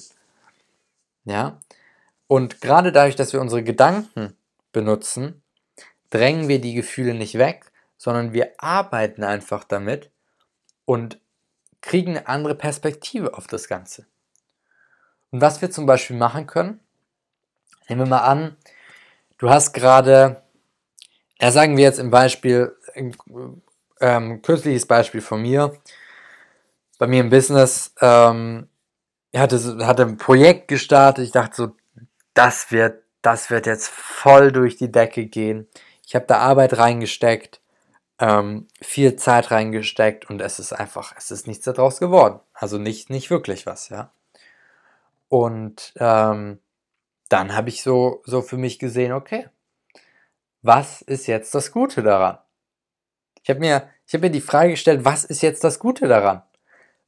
Ja? 1.26 1.60
Und 2.28 2.62
gerade 2.62 2.92
dadurch, 2.92 3.16
dass 3.16 3.34
wir 3.34 3.42
unsere 3.42 3.64
Gedanken 3.64 4.34
benutzen, 4.72 5.44
drängen 6.10 6.48
wir 6.48 6.60
die 6.60 6.74
Gefühle 6.74 7.14
nicht 7.14 7.38
weg, 7.38 7.72
sondern 7.98 8.34
wir 8.34 8.54
arbeiten 8.58 9.24
einfach 9.24 9.64
damit 9.64 10.10
und 10.86 11.20
kriegen 11.82 12.18
eine 12.18 12.28
andere 12.28 12.56
Perspektive 12.56 13.36
auf 13.36 13.48
das 13.48 13.68
Ganze. 13.68 14.06
Und 15.32 15.42
was 15.42 15.62
wir 15.62 15.72
zum 15.72 15.86
Beispiel 15.86 16.16
machen 16.16 16.48
können, 16.48 16.80
nehmen 17.88 18.02
wir 18.02 18.08
mal 18.08 18.20
an, 18.20 18.56
du 19.38 19.50
hast 19.50 19.74
gerade, 19.74 20.44
ja 21.40 21.52
sagen 21.52 21.78
wir 21.78 21.84
jetzt 21.84 22.00
im 22.00 22.10
Beispiel, 22.10 22.76
ähm, 24.00 24.42
kürzliches 24.42 24.86
Beispiel 24.86 25.22
von 25.22 25.42
mir, 25.42 25.74
bei 26.98 27.08
mir 27.08 27.22
im 27.22 27.30
Business, 27.30 27.94
ähm, 28.02 28.70
ich 29.32 29.40
hatte, 29.40 29.86
hatte 29.86 30.04
ein 30.04 30.18
Projekt 30.18 30.70
gestartet, 30.70 31.26
ich 31.26 31.32
dachte 31.32 31.56
so, 31.56 31.76
das 32.34 32.72
wird, 32.72 33.04
das 33.22 33.50
wird 33.50 33.66
jetzt 33.66 33.90
voll 33.90 34.52
durch 34.52 34.78
die 34.78 34.92
Decke 34.92 35.26
gehen. 35.26 35.68
Ich 36.06 36.16
habe 36.16 36.26
da 36.26 36.38
Arbeit 36.38 36.78
reingesteckt, 36.78 37.60
ähm, 38.20 38.68
viel 38.82 39.16
Zeit 39.16 39.52
reingesteckt 39.52 40.30
und 40.30 40.42
es 40.42 40.60
ist 40.60 40.74
einfach, 40.74 41.14
es 41.18 41.32
ist 41.32 41.48
nichts 41.48 41.66
daraus 41.66 42.00
geworden. 42.00 42.40
Also 42.54 42.78
nicht, 42.78 43.10
nicht 43.10 43.30
wirklich 43.30 43.66
was, 43.66 43.90
ja. 43.90 44.12
Und 45.28 45.94
ähm, 45.98 46.60
dann 47.30 47.56
habe 47.56 47.70
ich 47.70 47.82
so, 47.82 48.22
so 48.26 48.42
für 48.42 48.58
mich 48.58 48.80
gesehen, 48.80 49.12
okay, 49.12 49.50
was 50.62 51.02
ist 51.02 51.28
jetzt 51.28 51.54
das 51.56 51.72
Gute 51.72 52.04
daran? 52.04 52.40
Ich 53.44 53.50
habe 53.50 53.60
mir, 53.60 53.90
ich 54.08 54.14
habe 54.14 54.26
mir 54.26 54.32
die 54.32 54.42
Frage 54.42 54.72
gestellt, 54.72 55.06
was 55.06 55.26
ist 55.26 55.42
jetzt 55.42 55.64
das 55.64 55.80
Gute 55.80 56.08
daran? 56.08 56.44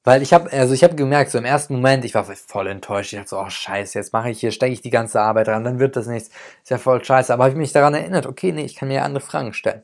Weil 0.07 0.21
ich 0.21 0.31
habe, 0.31 0.49
also 0.53 0.73
ich 0.73 0.85
habe 0.85 0.95
gemerkt, 0.95 1.31
so 1.31 1.37
im 1.37 1.43
ersten 1.43 1.73
Moment, 1.73 2.05
ich 2.05 2.13
war 2.13 2.23
voll 2.23 2.67
enttäuscht. 2.67 3.11
Ich 3.11 3.19
dachte 3.19 3.27
so, 3.27 3.41
oh 3.41 3.49
scheiße, 3.49 3.99
jetzt 3.99 4.13
mache 4.13 4.29
ich 4.29 4.39
hier, 4.39 4.51
stecke 4.51 4.71
ich 4.71 4.79
die 4.79 4.89
ganze 4.89 5.19
Arbeit 5.19 5.47
dran, 5.47 5.65
dann 5.65 5.79
wird 5.79 5.97
das 5.97 6.07
nichts. 6.07 6.29
Ist 6.63 6.69
ja 6.69 6.77
voll 6.77 7.03
scheiße. 7.03 7.33
Aber 7.33 7.43
habe 7.43 7.51
ich 7.51 7.57
mich 7.57 7.73
daran 7.73 7.93
erinnert, 7.93 8.25
okay, 8.25 8.53
nee, 8.53 8.63
ich 8.63 8.77
kann 8.77 8.87
mir 8.87 9.03
andere 9.03 9.19
Fragen 9.19 9.51
stellen. 9.51 9.83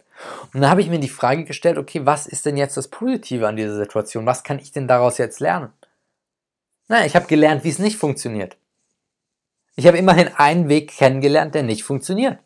Und 0.54 0.62
dann 0.62 0.70
habe 0.70 0.80
ich 0.80 0.88
mir 0.88 1.00
die 1.00 1.10
Frage 1.10 1.44
gestellt, 1.44 1.78
okay, 1.78 2.06
was 2.06 2.26
ist 2.26 2.46
denn 2.46 2.56
jetzt 2.56 2.78
das 2.78 2.88
Positive 2.88 3.46
an 3.46 3.58
dieser 3.58 3.76
Situation? 3.76 4.26
Was 4.26 4.46
kann 4.46 4.60
ich 4.60 4.72
denn 4.72 4.88
daraus 4.88 5.18
jetzt 5.18 5.42
lernen? 5.42 5.74
Na, 6.88 7.06
ich 7.06 7.18
habe 7.18 7.28
gelernt, 7.28 7.66
wie 7.66 7.70
es 7.72 7.80
nicht 7.80 7.98
funktioniert. 7.98 8.56
Ich 9.76 9.88
habe 9.88 9.98
immerhin 9.98 10.30
einen 10.38 10.70
Weg 10.70 10.96
kennengelernt, 10.96 11.54
der 11.54 11.64
nicht 11.64 11.84
funktioniert. 11.84 12.40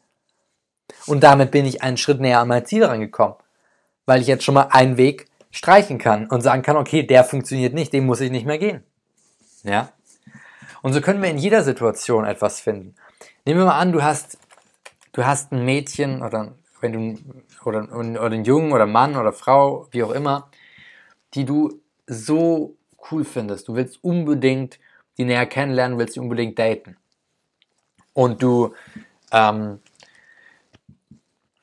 Und 1.06 1.24
damit 1.24 1.52
bin 1.52 1.68
ich 1.68 1.84
einen 1.84 1.98
Schritt 1.98 2.22
näher 2.22 2.40
an 2.40 2.48
mein 2.48 2.66
Ziel 2.66 2.84
rangekommen. 2.84 3.36
Weil 4.08 4.22
ich 4.22 4.28
jetzt 4.28 4.46
schon 4.46 4.56
mal 4.56 4.70
einen 4.72 4.98
Weg 4.98 5.27
streichen 5.52 5.98
kann 5.98 6.28
und 6.28 6.42
sagen 6.42 6.62
kann, 6.62 6.78
okay, 6.78 7.04
der 7.04 7.24
funktioniert 7.24 7.74
nicht, 7.74 7.94
den 7.94 8.06
muss 8.06 8.22
ich 8.22 8.32
nicht 8.32 8.46
mehr 8.46 8.58
gehen. 8.58 8.84
Ja? 9.64 9.92
Und 10.82 10.94
so 10.94 11.02
können 11.02 11.22
wir 11.22 11.30
in 11.30 11.38
jeder 11.38 11.64
Situation 11.64 12.26
etwas 12.26 12.60
finden. 12.60 12.96
Nehmen 13.46 13.60
wir 13.60 13.66
mal 13.66 13.80
an, 13.80 13.92
du 13.92 14.04
hast, 14.04 14.38
du 15.14 15.26
hast 15.26 15.52
ein 15.52 15.66
Mädchen 15.66 16.22
oder 16.22 16.54
wenn 16.82 16.94
du 16.94 17.20
oder, 17.66 17.92
oder 17.92 18.26
einen 18.26 18.46
Jungen 18.46 18.72
oder 18.72 18.86
Mann 18.86 19.16
oder 19.16 19.34
Frau, 19.34 19.88
wie 19.92 20.04
auch 20.04 20.12
immer, 20.12 20.50
die 21.34 21.46
du 21.46 21.82
so 22.06 22.76
cool 23.12 23.26
findest. 23.26 23.68
Du 23.68 23.76
willst 23.76 24.04
unbedingt 24.04 24.80
die 25.18 25.26
näher 25.26 25.46
kennenlernen, 25.46 25.98
willst 25.98 26.14
sie 26.14 26.20
unbedingt 26.20 26.58
daten. 26.60 26.98
Und 28.14 28.42
du 28.42 28.74
ähm, 29.32 29.80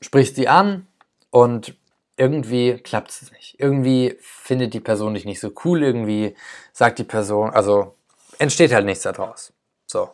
sprichst 0.00 0.36
sie 0.36 0.48
an 0.48 0.86
und 1.30 1.76
irgendwie 2.16 2.78
klappt 2.78 3.10
es 3.10 3.32
nicht. 3.32 3.58
Irgendwie 3.58 4.16
findet 4.20 4.74
die 4.74 4.80
Person 4.80 5.14
dich 5.14 5.24
nicht 5.24 5.40
so 5.40 5.52
cool, 5.64 5.82
irgendwie 5.82 6.36
sagt 6.72 6.98
die 6.98 7.04
Person, 7.04 7.50
also 7.50 7.96
entsteht 8.38 8.72
halt 8.72 8.86
nichts 8.86 9.02
daraus. 9.02 9.52
So. 9.86 10.10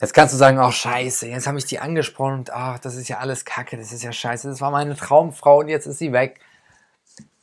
Jetzt 0.00 0.14
kannst 0.14 0.32
du 0.32 0.38
sagen, 0.38 0.58
oh 0.58 0.70
scheiße, 0.70 1.26
jetzt 1.28 1.46
habe 1.46 1.58
ich 1.58 1.66
die 1.66 1.78
angesprochen 1.78 2.34
und 2.34 2.52
ach, 2.52 2.78
das 2.78 2.94
ist 2.96 3.08
ja 3.08 3.18
alles 3.18 3.44
Kacke, 3.44 3.76
das 3.76 3.92
ist 3.92 4.02
ja 4.02 4.12
scheiße, 4.12 4.48
das 4.48 4.60
war 4.60 4.70
meine 4.70 4.96
Traumfrau 4.96 5.58
und 5.58 5.68
jetzt 5.68 5.86
ist 5.86 5.98
sie 5.98 6.12
weg. 6.12 6.40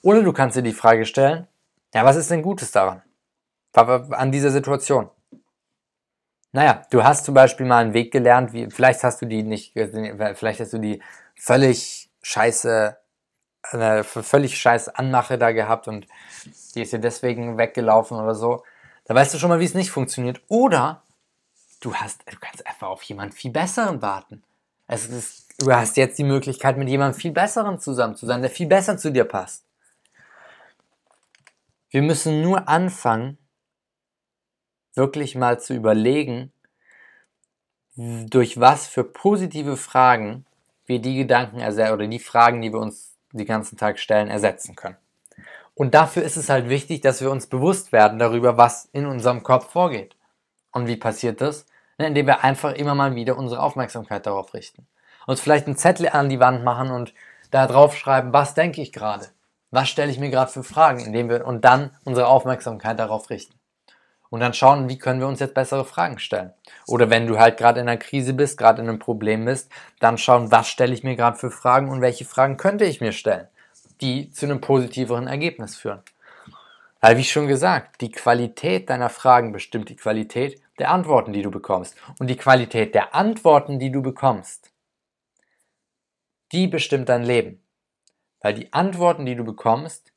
Oder 0.02 0.24
du 0.24 0.34
kannst 0.34 0.58
dir 0.58 0.64
die 0.64 0.74
Frage 0.74 1.06
stellen, 1.06 1.48
ja, 1.94 2.04
was 2.04 2.16
ist 2.16 2.32
denn 2.32 2.42
Gutes 2.42 2.72
daran? 2.72 3.04
An 3.74 4.32
dieser 4.32 4.50
Situation. 4.50 5.10
Naja, 6.52 6.84
du 6.90 7.04
hast 7.04 7.26
zum 7.26 7.36
Beispiel 7.36 7.68
mal 7.68 7.84
einen 7.84 7.94
Weg 7.94 8.12
gelernt, 8.12 8.54
wie, 8.54 8.72
vielleicht 8.72 9.04
hast 9.04 9.22
du 9.22 9.28
die 9.28 9.44
nicht, 9.44 9.74
vielleicht 9.74 10.60
hast 10.60 10.74
du 10.74 10.80
die 10.80 11.04
völlig 11.36 12.10
scheiße 12.24 12.98
eine 13.72 14.04
völlig 14.04 14.58
scheiß 14.60 14.90
Anmache 14.90 15.38
da 15.38 15.52
gehabt 15.52 15.88
und 15.88 16.08
die 16.76 16.82
ist 16.82 16.94
dir 16.94 17.00
deswegen 17.00 17.58
weggelaufen 17.58 18.18
oder 18.18 18.36
so. 18.36 18.64
Da 19.06 19.16
weißt 19.16 19.34
du 19.34 19.40
schon 19.40 19.50
mal, 19.50 19.60
wie 19.60 19.66
es 19.66 19.74
nicht 19.74 19.92
funktioniert. 19.92 20.42
Oder 20.48 21.04
du 21.82 21.94
hast, 21.96 22.22
du 22.32 22.38
kannst 22.40 22.66
einfach 22.68 22.88
auf 22.88 23.04
jemanden 23.04 23.34
viel 23.34 23.52
besseren 23.52 24.02
warten. 24.02 24.44
Es 24.88 25.08
ist, 25.08 25.48
du 25.60 25.72
hast 25.72 25.98
jetzt 25.98 26.18
die 26.18 26.24
Möglichkeit, 26.24 26.78
mit 26.78 26.90
jemandem 26.90 27.20
viel 27.20 27.32
besseren 27.32 27.80
zusammen 27.80 28.16
zu 28.16 28.26
sein, 28.26 28.42
der 28.42 28.52
viel 28.52 28.68
besser 28.68 28.98
zu 28.98 29.12
dir 29.12 29.26
passt. 29.26 29.66
Wir 31.90 32.02
müssen 32.02 32.42
nur 32.42 32.68
anfangen, 32.68 33.38
wirklich 34.94 35.36
mal 35.36 35.60
zu 35.60 35.74
überlegen, 35.74 36.52
durch 37.96 38.60
was 38.60 38.88
für 38.88 39.04
positive 39.04 39.78
Fragen 39.78 40.46
wir 40.86 41.00
die 41.00 41.16
Gedanken 41.16 41.58
oder 41.58 42.08
die 42.08 42.20
Fragen, 42.20 42.62
die 42.62 42.72
wir 42.72 42.80
uns 42.80 43.17
die 43.38 43.46
ganzen 43.46 43.78
Tag 43.78 44.00
stellen, 44.00 44.30
ersetzen 44.30 44.76
können. 44.76 44.98
Und 45.74 45.94
dafür 45.94 46.24
ist 46.24 46.38
es 46.38 46.50
halt 46.50 46.70
wichtig, 46.70 47.02
dass 47.02 47.22
wir 47.22 47.30
uns 47.30 47.48
bewusst 47.48 47.92
werden 47.92 48.18
darüber, 48.18 48.58
was 48.58 48.90
in 48.94 49.06
unserem 49.06 49.44
Kopf 49.44 49.72
vorgeht. 49.72 50.16
Und 50.72 50.88
wie 50.88 50.98
passiert 50.98 51.40
das? 51.40 51.66
Ne, 52.00 52.08
indem 52.08 52.28
wir 52.28 52.44
einfach 52.44 52.74
immer 52.74 52.96
mal 52.96 53.16
wieder 53.16 53.38
unsere 53.38 53.62
Aufmerksamkeit 53.62 54.26
darauf 54.26 54.54
richten. 54.54 54.88
Uns 55.26 55.42
vielleicht 55.42 55.68
einen 55.68 55.78
Zettel 55.78 56.10
an 56.10 56.30
die 56.30 56.40
Wand 56.40 56.64
machen 56.64 56.92
und 56.92 57.14
da 57.52 57.68
drauf 57.68 57.96
schreiben, 57.96 58.34
was 58.34 58.54
denke 58.54 58.82
ich 58.82 58.92
gerade? 58.92 59.28
Was 59.72 59.90
stelle 59.90 60.12
ich 60.12 60.20
mir 60.20 60.30
gerade 60.30 60.52
für 60.52 60.64
Fragen, 60.64 61.02
indem 61.02 61.30
wir 61.30 61.46
und 61.46 61.66
dann 61.66 61.92
unsere 62.06 62.28
Aufmerksamkeit 62.28 63.00
darauf 63.00 63.30
richten. 63.30 63.57
Und 64.30 64.40
dann 64.40 64.54
schauen, 64.54 64.90
wie 64.90 64.98
können 64.98 65.20
wir 65.20 65.28
uns 65.28 65.40
jetzt 65.40 65.54
bessere 65.54 65.86
Fragen 65.86 66.20
stellen. 66.20 66.54
Oder 66.86 67.10
wenn 67.10 67.28
du 67.28 67.40
halt 67.40 67.58
gerade 67.58 67.80
in 67.80 67.88
einer 67.88 67.98
Krise 67.98 68.34
bist, 68.34 68.58
gerade 68.58 68.82
in 68.82 68.90
einem 68.90 69.00
Problem 69.00 69.46
bist, 69.46 69.72
dann 70.00 70.18
schauen, 70.18 70.52
was 70.52 70.68
stelle 70.68 70.94
ich 70.94 71.04
mir 71.04 71.16
gerade 71.16 71.38
für 71.38 71.52
Fragen 71.52 71.90
und 71.90 72.02
welche 72.02 72.26
Fragen 72.26 72.58
könnte 72.58 72.86
ich 72.86 73.02
mir 73.02 73.14
stellen, 73.14 73.48
die 74.02 74.32
zu 74.32 74.46
einem 74.46 74.62
positiveren 74.62 75.28
Ergebnis 75.28 75.78
führen. 75.78 76.02
Weil 77.00 77.18
wie 77.18 77.24
schon 77.24 77.48
gesagt, 77.48 78.02
die 78.02 78.12
Qualität 78.12 78.90
deiner 78.90 79.10
Fragen 79.10 79.52
bestimmt 79.52 79.90
die 79.90 79.96
Qualität 79.96 80.62
der 80.80 80.92
Antworten, 80.92 81.32
die 81.32 81.42
du 81.42 81.52
bekommst. 81.52 81.96
Und 82.20 82.28
die 82.28 82.38
Qualität 82.38 82.96
der 82.96 83.16
Antworten, 83.16 83.80
die 83.80 83.92
du 83.92 84.02
bekommst, 84.02 84.72
die 86.52 86.68
bestimmt 86.68 87.10
dein 87.10 87.24
Leben. 87.24 87.62
Weil 88.42 88.54
die 88.54 88.74
Antworten, 88.74 89.26
die 89.26 89.36
du 89.36 89.44
bekommst, 89.44 90.12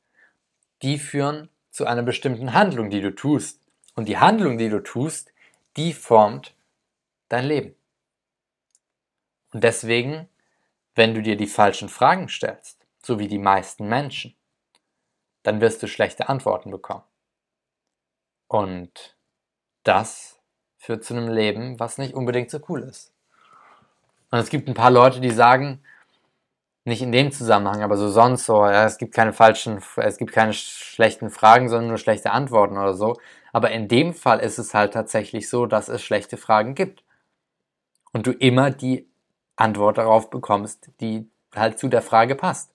die 0.81 0.97
führen 0.97 1.49
zu 1.69 1.85
einer 1.85 2.03
bestimmten 2.03 2.53
Handlung, 2.53 2.89
die 2.89 3.01
du 3.01 3.13
tust. 3.13 3.59
Und 3.95 4.07
die 4.07 4.17
Handlung, 4.17 4.57
die 4.57 4.69
du 4.69 4.81
tust, 4.81 5.33
die 5.77 5.93
formt 5.93 6.55
dein 7.29 7.45
Leben. 7.45 7.75
Und 9.53 9.63
deswegen, 9.63 10.29
wenn 10.95 11.13
du 11.13 11.21
dir 11.21 11.35
die 11.35 11.47
falschen 11.47 11.89
Fragen 11.89 12.29
stellst, 12.29 12.85
so 13.03 13.19
wie 13.19 13.27
die 13.27 13.39
meisten 13.39 13.87
Menschen, 13.87 14.35
dann 15.43 15.59
wirst 15.61 15.81
du 15.81 15.87
schlechte 15.87 16.29
Antworten 16.29 16.71
bekommen. 16.71 17.03
Und 18.47 19.15
das 19.83 20.39
führt 20.77 21.03
zu 21.03 21.15
einem 21.15 21.29
Leben, 21.29 21.79
was 21.79 21.97
nicht 21.97 22.13
unbedingt 22.13 22.51
so 22.51 22.59
cool 22.69 22.81
ist. 22.81 23.13
Und 24.29 24.39
es 24.39 24.49
gibt 24.49 24.67
ein 24.67 24.73
paar 24.73 24.91
Leute, 24.91 25.19
die 25.19 25.31
sagen, 25.31 25.83
nicht 26.83 27.01
in 27.01 27.11
dem 27.11 27.31
Zusammenhang, 27.31 27.83
aber 27.83 27.97
so 27.97 28.09
sonst 28.09 28.45
so, 28.45 28.65
ja, 28.65 28.85
es 28.85 28.97
gibt 28.97 29.13
keine 29.13 29.33
falschen, 29.33 29.81
es 29.97 30.17
gibt 30.17 30.31
keine 30.31 30.53
schlechten 30.53 31.29
Fragen, 31.29 31.69
sondern 31.69 31.89
nur 31.89 31.97
schlechte 31.97 32.31
Antworten 32.31 32.77
oder 32.77 32.93
so. 32.93 33.17
Aber 33.51 33.71
in 33.71 33.87
dem 33.87 34.13
Fall 34.13 34.39
ist 34.39 34.59
es 34.59 34.73
halt 34.73 34.93
tatsächlich 34.93 35.49
so, 35.49 35.65
dass 35.65 35.89
es 35.89 36.01
schlechte 36.01 36.37
Fragen 36.37 36.75
gibt. 36.75 37.03
Und 38.13 38.27
du 38.27 38.31
immer 38.31 38.71
die 38.71 39.09
Antwort 39.55 39.97
darauf 39.97 40.29
bekommst, 40.29 40.89
die 40.99 41.29
halt 41.55 41.79
zu 41.79 41.87
der 41.87 42.01
Frage 42.01 42.35
passt. 42.35 42.73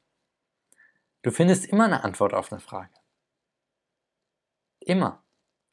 Du 1.23 1.31
findest 1.31 1.67
immer 1.67 1.85
eine 1.85 2.05
Antwort 2.05 2.35
auf 2.35 2.53
eine 2.53 2.61
Frage. 2.61 2.91
Immer. 4.81 5.23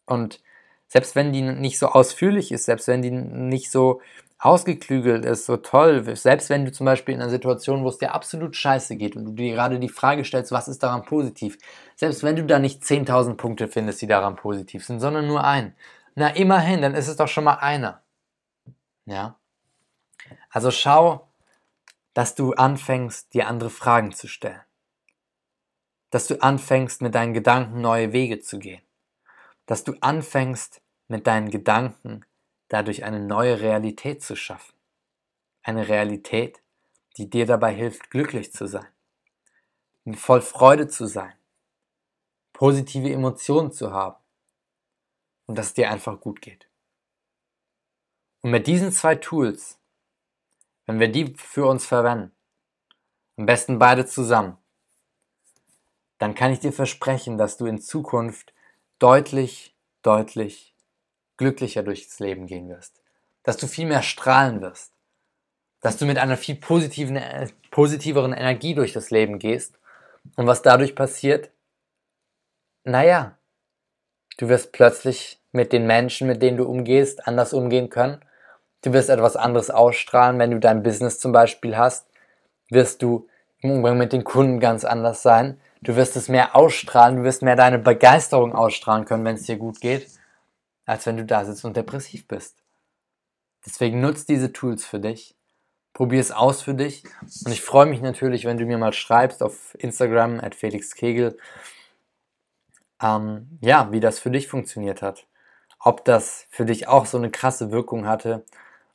Und 0.06 0.42
selbst 0.88 1.16
wenn 1.16 1.32
die 1.32 1.42
nicht 1.42 1.80
so 1.80 1.88
ausführlich 1.88 2.52
ist, 2.52 2.66
selbst 2.66 2.88
wenn 2.88 3.02
die 3.02 3.12
nicht 3.12 3.72
so 3.72 4.02
ausgeklügelt 4.44 5.24
ist, 5.24 5.46
so 5.46 5.56
toll, 5.56 6.04
selbst 6.16 6.50
wenn 6.50 6.66
du 6.66 6.72
zum 6.72 6.86
Beispiel 6.86 7.16
in 7.16 7.22
einer 7.22 7.30
Situation, 7.30 7.84
wo 7.84 7.88
es 7.88 7.98
dir 7.98 8.14
absolut 8.14 8.58
scheiße 8.58 8.98
geht 8.98 9.16
und 9.16 9.26
du 9.26 9.32
dir 9.32 9.54
gerade 9.54 9.80
die 9.80 9.88
Frage 9.88 10.26
stellst, 10.26 10.52
was 10.52 10.68
ist 10.68 10.84
daran 10.84 11.04
positiv, 11.04 11.58
selbst 11.96 12.24
wenn 12.24 12.36
du 12.36 12.46
da 12.46 12.60
nicht 12.60 12.84
10.000 12.84 13.36
Punkte 13.36 13.70
findest, 13.70 14.02
die 14.02 14.08
daran 14.08 14.36
positiv 14.36 14.86
sind, 14.86 15.00
sondern 15.00 15.28
nur 15.28 15.46
ein, 15.46 15.76
na 16.16 16.28
immerhin, 16.28 16.82
dann 16.82 16.94
ist 16.94 17.08
es 17.08 17.16
doch 17.16 17.30
schon 17.30 17.46
mal 17.46 17.56
einer. 17.56 18.04
Ja? 19.06 19.40
Also 20.50 20.72
schau, 20.72 21.30
dass 22.14 22.36
du 22.36 22.52
anfängst, 22.52 23.34
dir 23.34 23.48
andere 23.48 23.70
Fragen 23.70 24.12
zu 24.12 24.28
stellen. 24.28 24.62
Dass 26.10 26.28
du 26.28 26.42
anfängst, 26.42 27.02
mit 27.02 27.16
deinen 27.16 27.34
Gedanken 27.34 27.80
neue 27.80 28.12
Wege 28.12 28.40
zu 28.40 28.60
gehen. 28.60 28.82
Dass 29.66 29.86
du 29.86 29.96
anfängst, 30.02 30.82
mit 31.08 31.28
deinen 31.28 31.50
Gedanken 31.50 32.26
dadurch 32.74 33.04
eine 33.04 33.20
neue 33.20 33.62
Realität 33.62 34.24
zu 34.24 34.36
schaffen. 34.36 34.74
Eine 35.62 35.88
Realität, 35.88 36.64
die 37.18 37.30
dir 37.30 37.46
dabei 37.46 37.72
hilft, 37.72 38.10
glücklich 38.10 38.52
zu 38.52 38.66
sein, 38.66 38.88
voll 40.16 40.42
Freude 40.42 40.88
zu 40.88 41.06
sein, 41.06 41.34
positive 42.52 43.14
Emotionen 43.14 43.72
zu 43.72 43.94
haben 43.94 44.18
und 45.46 45.56
dass 45.56 45.68
es 45.68 45.74
dir 45.76 45.92
einfach 45.92 46.20
gut 46.20 46.42
geht. 46.42 46.68
Und 48.42 48.50
mit 48.50 48.66
diesen 48.66 48.92
zwei 48.92 49.16
Tools, 49.16 49.80
wenn 50.88 51.00
wir 51.00 51.12
die 51.12 51.36
für 51.38 51.68
uns 51.68 51.86
verwenden, 51.86 52.36
am 53.38 53.46
besten 53.46 53.78
beide 53.78 54.08
zusammen, 54.08 54.58
dann 56.18 56.34
kann 56.34 56.52
ich 56.52 56.60
dir 56.60 56.74
versprechen, 56.74 57.38
dass 57.38 57.58
du 57.58 57.68
in 57.68 57.80
Zukunft 57.80 58.52
deutlich, 58.98 59.76
deutlich 60.02 60.73
glücklicher 61.38 61.84
durchs 61.84 62.19
Leben 62.19 62.48
gehen 62.48 62.69
wirst, 62.69 63.02
dass 63.43 63.58
du 63.58 63.67
viel 63.67 63.86
mehr 63.86 64.02
strahlen 64.02 64.62
wirst, 64.62 64.93
dass 65.82 65.98
du 65.98 66.06
mit 66.06 66.17
einer 66.17 66.38
viel 66.38 66.56
positiven, 66.56 67.15
äh, 67.15 67.48
positiveren 67.72 68.34
Energie 68.34 68.76
durch 68.76 68.93
das 68.93 69.12
Leben 69.12 69.39
gehst. 69.39 69.78
Und 70.36 70.48
was 70.48 70.62
dadurch 70.62 70.96
passiert? 70.96 71.50
Naja, 72.84 73.38
du 74.38 74.50
wirst 74.50 74.72
plötzlich 74.72 75.39
mit 75.52 75.74
den 75.74 75.86
Menschen, 75.86 76.28
mit 76.28 76.41
denen 76.41 76.58
du 76.58 76.65
umgehst, 76.65 77.28
anders 77.28 77.54
umgehen 77.54 77.89
können. 77.89 78.24
Du 78.82 78.93
wirst 78.93 79.10
etwas 79.10 79.36
anderes 79.36 79.69
ausstrahlen, 79.69 80.39
wenn 80.39 80.52
du 80.52 80.60
dein 80.60 80.84
Business 80.84 81.19
zum 81.19 81.32
Beispiel 81.32 81.78
hast, 81.78 82.08
wirst 82.69 83.02
du 83.02 83.28
im 83.60 83.72
Umgang 83.72 83.98
mit 83.98 84.12
den 84.12 84.24
Kunden 84.24 84.60
ganz 84.60 84.84
anders 84.84 85.22
sein. 85.22 85.60
Du 85.82 85.96
wirst 85.96 86.15
es 86.15 86.28
mehr 86.28 86.56
ausstrahlen, 86.56 87.17
du 87.17 87.24
wirst 87.24 87.41
mehr 87.41 87.56
deine 87.56 87.80
Begeisterung 87.80 88.54
ausstrahlen 88.54 89.06
können, 89.06 89.26
wenn 89.26 89.36
es 89.36 89.43
dir 89.43 89.58
gut 89.58 89.80
geht 89.80 90.08
als 90.86 91.06
wenn 91.06 91.17
du 91.17 91.26
da 91.26 91.46
sitzt 91.46 91.65
und 91.65 91.78
depressiv 91.78 92.28
bist. 92.28 92.63
Deswegen 93.65 94.02
nutzt 94.02 94.30
diese 94.30 94.52
Tools 94.52 94.86
für 94.86 95.00
dich. 95.00 95.36
Probier 95.93 96.19
es 96.19 96.32
aus 96.32 96.62
für 96.62 96.74
dich. 96.74 97.04
Und 97.46 97.52
ich 97.52 97.62
freue 97.62 97.86
mich 97.86 98.02
natürlich, 98.02 98.46
wenn 98.46 98.58
du 98.58 98.65
mir 98.65 98.78
mal 98.78 98.93
schreibst 98.93 99.43
auf 99.43 99.76
Instagram 99.76 100.39
at 100.39 100.56
Felix 100.56 100.96
Kegel, 100.96 101.38
ähm, 103.02 103.60
ja, 103.62 103.91
wie 103.91 104.00
das 104.00 104.19
für 104.19 104.32
dich 104.32 104.48
funktioniert 104.48 105.02
hat. 105.02 105.28
Ob 105.80 106.04
das 106.06 106.48
für 106.50 106.65
dich 106.65 106.88
auch 106.88 107.06
so 107.06 107.17
eine 107.17 107.30
krasse 107.30 107.72
Wirkung 107.72 108.08
hatte, 108.08 108.46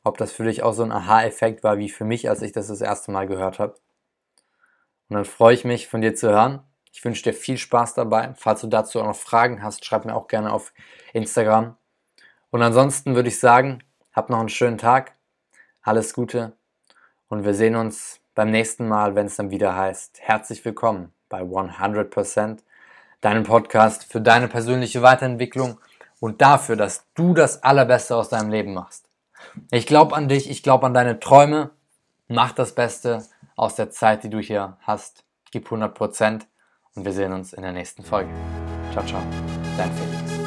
ob 0.03 0.17
das 0.17 0.31
für 0.31 0.43
dich 0.43 0.63
auch 0.63 0.73
so 0.73 0.83
ein 0.83 0.91
Aha-Effekt 0.91 1.63
war 1.63 1.77
wie 1.77 1.89
für 1.89 2.05
mich, 2.05 2.29
als 2.29 2.41
ich 2.41 2.51
das 2.51 2.67
das 2.67 2.81
erste 2.81 3.11
Mal 3.11 3.27
gehört 3.27 3.59
habe. 3.59 3.75
Und 5.07 5.15
dann 5.15 5.25
freue 5.25 5.53
ich 5.53 5.65
mich, 5.65 5.87
von 5.87 6.01
dir 6.01 6.15
zu 6.15 6.29
hören. 6.29 6.61
Ich 6.91 7.03
wünsche 7.05 7.23
dir 7.23 7.33
viel 7.33 7.57
Spaß 7.57 7.93
dabei. 7.93 8.33
Falls 8.35 8.61
du 8.61 8.67
dazu 8.67 9.01
auch 9.01 9.05
noch 9.05 9.15
Fragen 9.15 9.63
hast, 9.63 9.85
schreib 9.85 10.05
mir 10.05 10.15
auch 10.15 10.27
gerne 10.27 10.51
auf 10.51 10.73
Instagram. 11.13 11.77
Und 12.51 12.63
ansonsten 12.63 13.15
würde 13.15 13.29
ich 13.29 13.39
sagen, 13.39 13.83
hab 14.13 14.29
noch 14.29 14.39
einen 14.39 14.49
schönen 14.49 14.77
Tag, 14.77 15.13
alles 15.81 16.13
Gute 16.13 16.53
und 17.29 17.45
wir 17.45 17.53
sehen 17.53 17.75
uns 17.75 18.19
beim 18.33 18.49
nächsten 18.49 18.87
Mal, 18.87 19.15
wenn 19.15 19.27
es 19.27 19.35
dann 19.35 19.51
wieder 19.51 19.75
heißt, 19.75 20.19
herzlich 20.19 20.65
willkommen 20.65 21.13
bei 21.29 21.41
100%, 21.41 22.59
deinem 23.21 23.43
Podcast 23.43 24.11
für 24.11 24.19
deine 24.19 24.47
persönliche 24.47 25.01
Weiterentwicklung 25.01 25.79
und 26.19 26.41
dafür, 26.41 26.75
dass 26.75 27.05
du 27.13 27.33
das 27.33 27.63
Allerbeste 27.63 28.15
aus 28.15 28.29
deinem 28.29 28.49
Leben 28.49 28.73
machst. 28.73 29.07
Ich 29.71 29.85
glaube 29.85 30.15
an 30.15 30.27
dich, 30.27 30.49
ich 30.49 30.63
glaube 30.63 30.87
an 30.87 30.93
deine 30.93 31.19
Träume, 31.19 31.69
mach 32.27 32.51
das 32.51 32.73
Beste 32.73 33.25
aus 33.55 33.75
der 33.75 33.91
Zeit, 33.91 34.23
die 34.23 34.29
du 34.29 34.39
hier 34.39 34.77
hast, 34.81 35.23
gib 35.51 35.69
100% 35.69 36.41
und 36.95 37.05
wir 37.05 37.13
sehen 37.13 37.33
uns 37.33 37.53
in 37.53 37.61
der 37.61 37.71
nächsten 37.71 38.03
Folge. 38.03 38.29
Ciao, 38.91 39.05
ciao, 39.05 39.21
dein 39.77 39.91
Felix. 39.93 40.38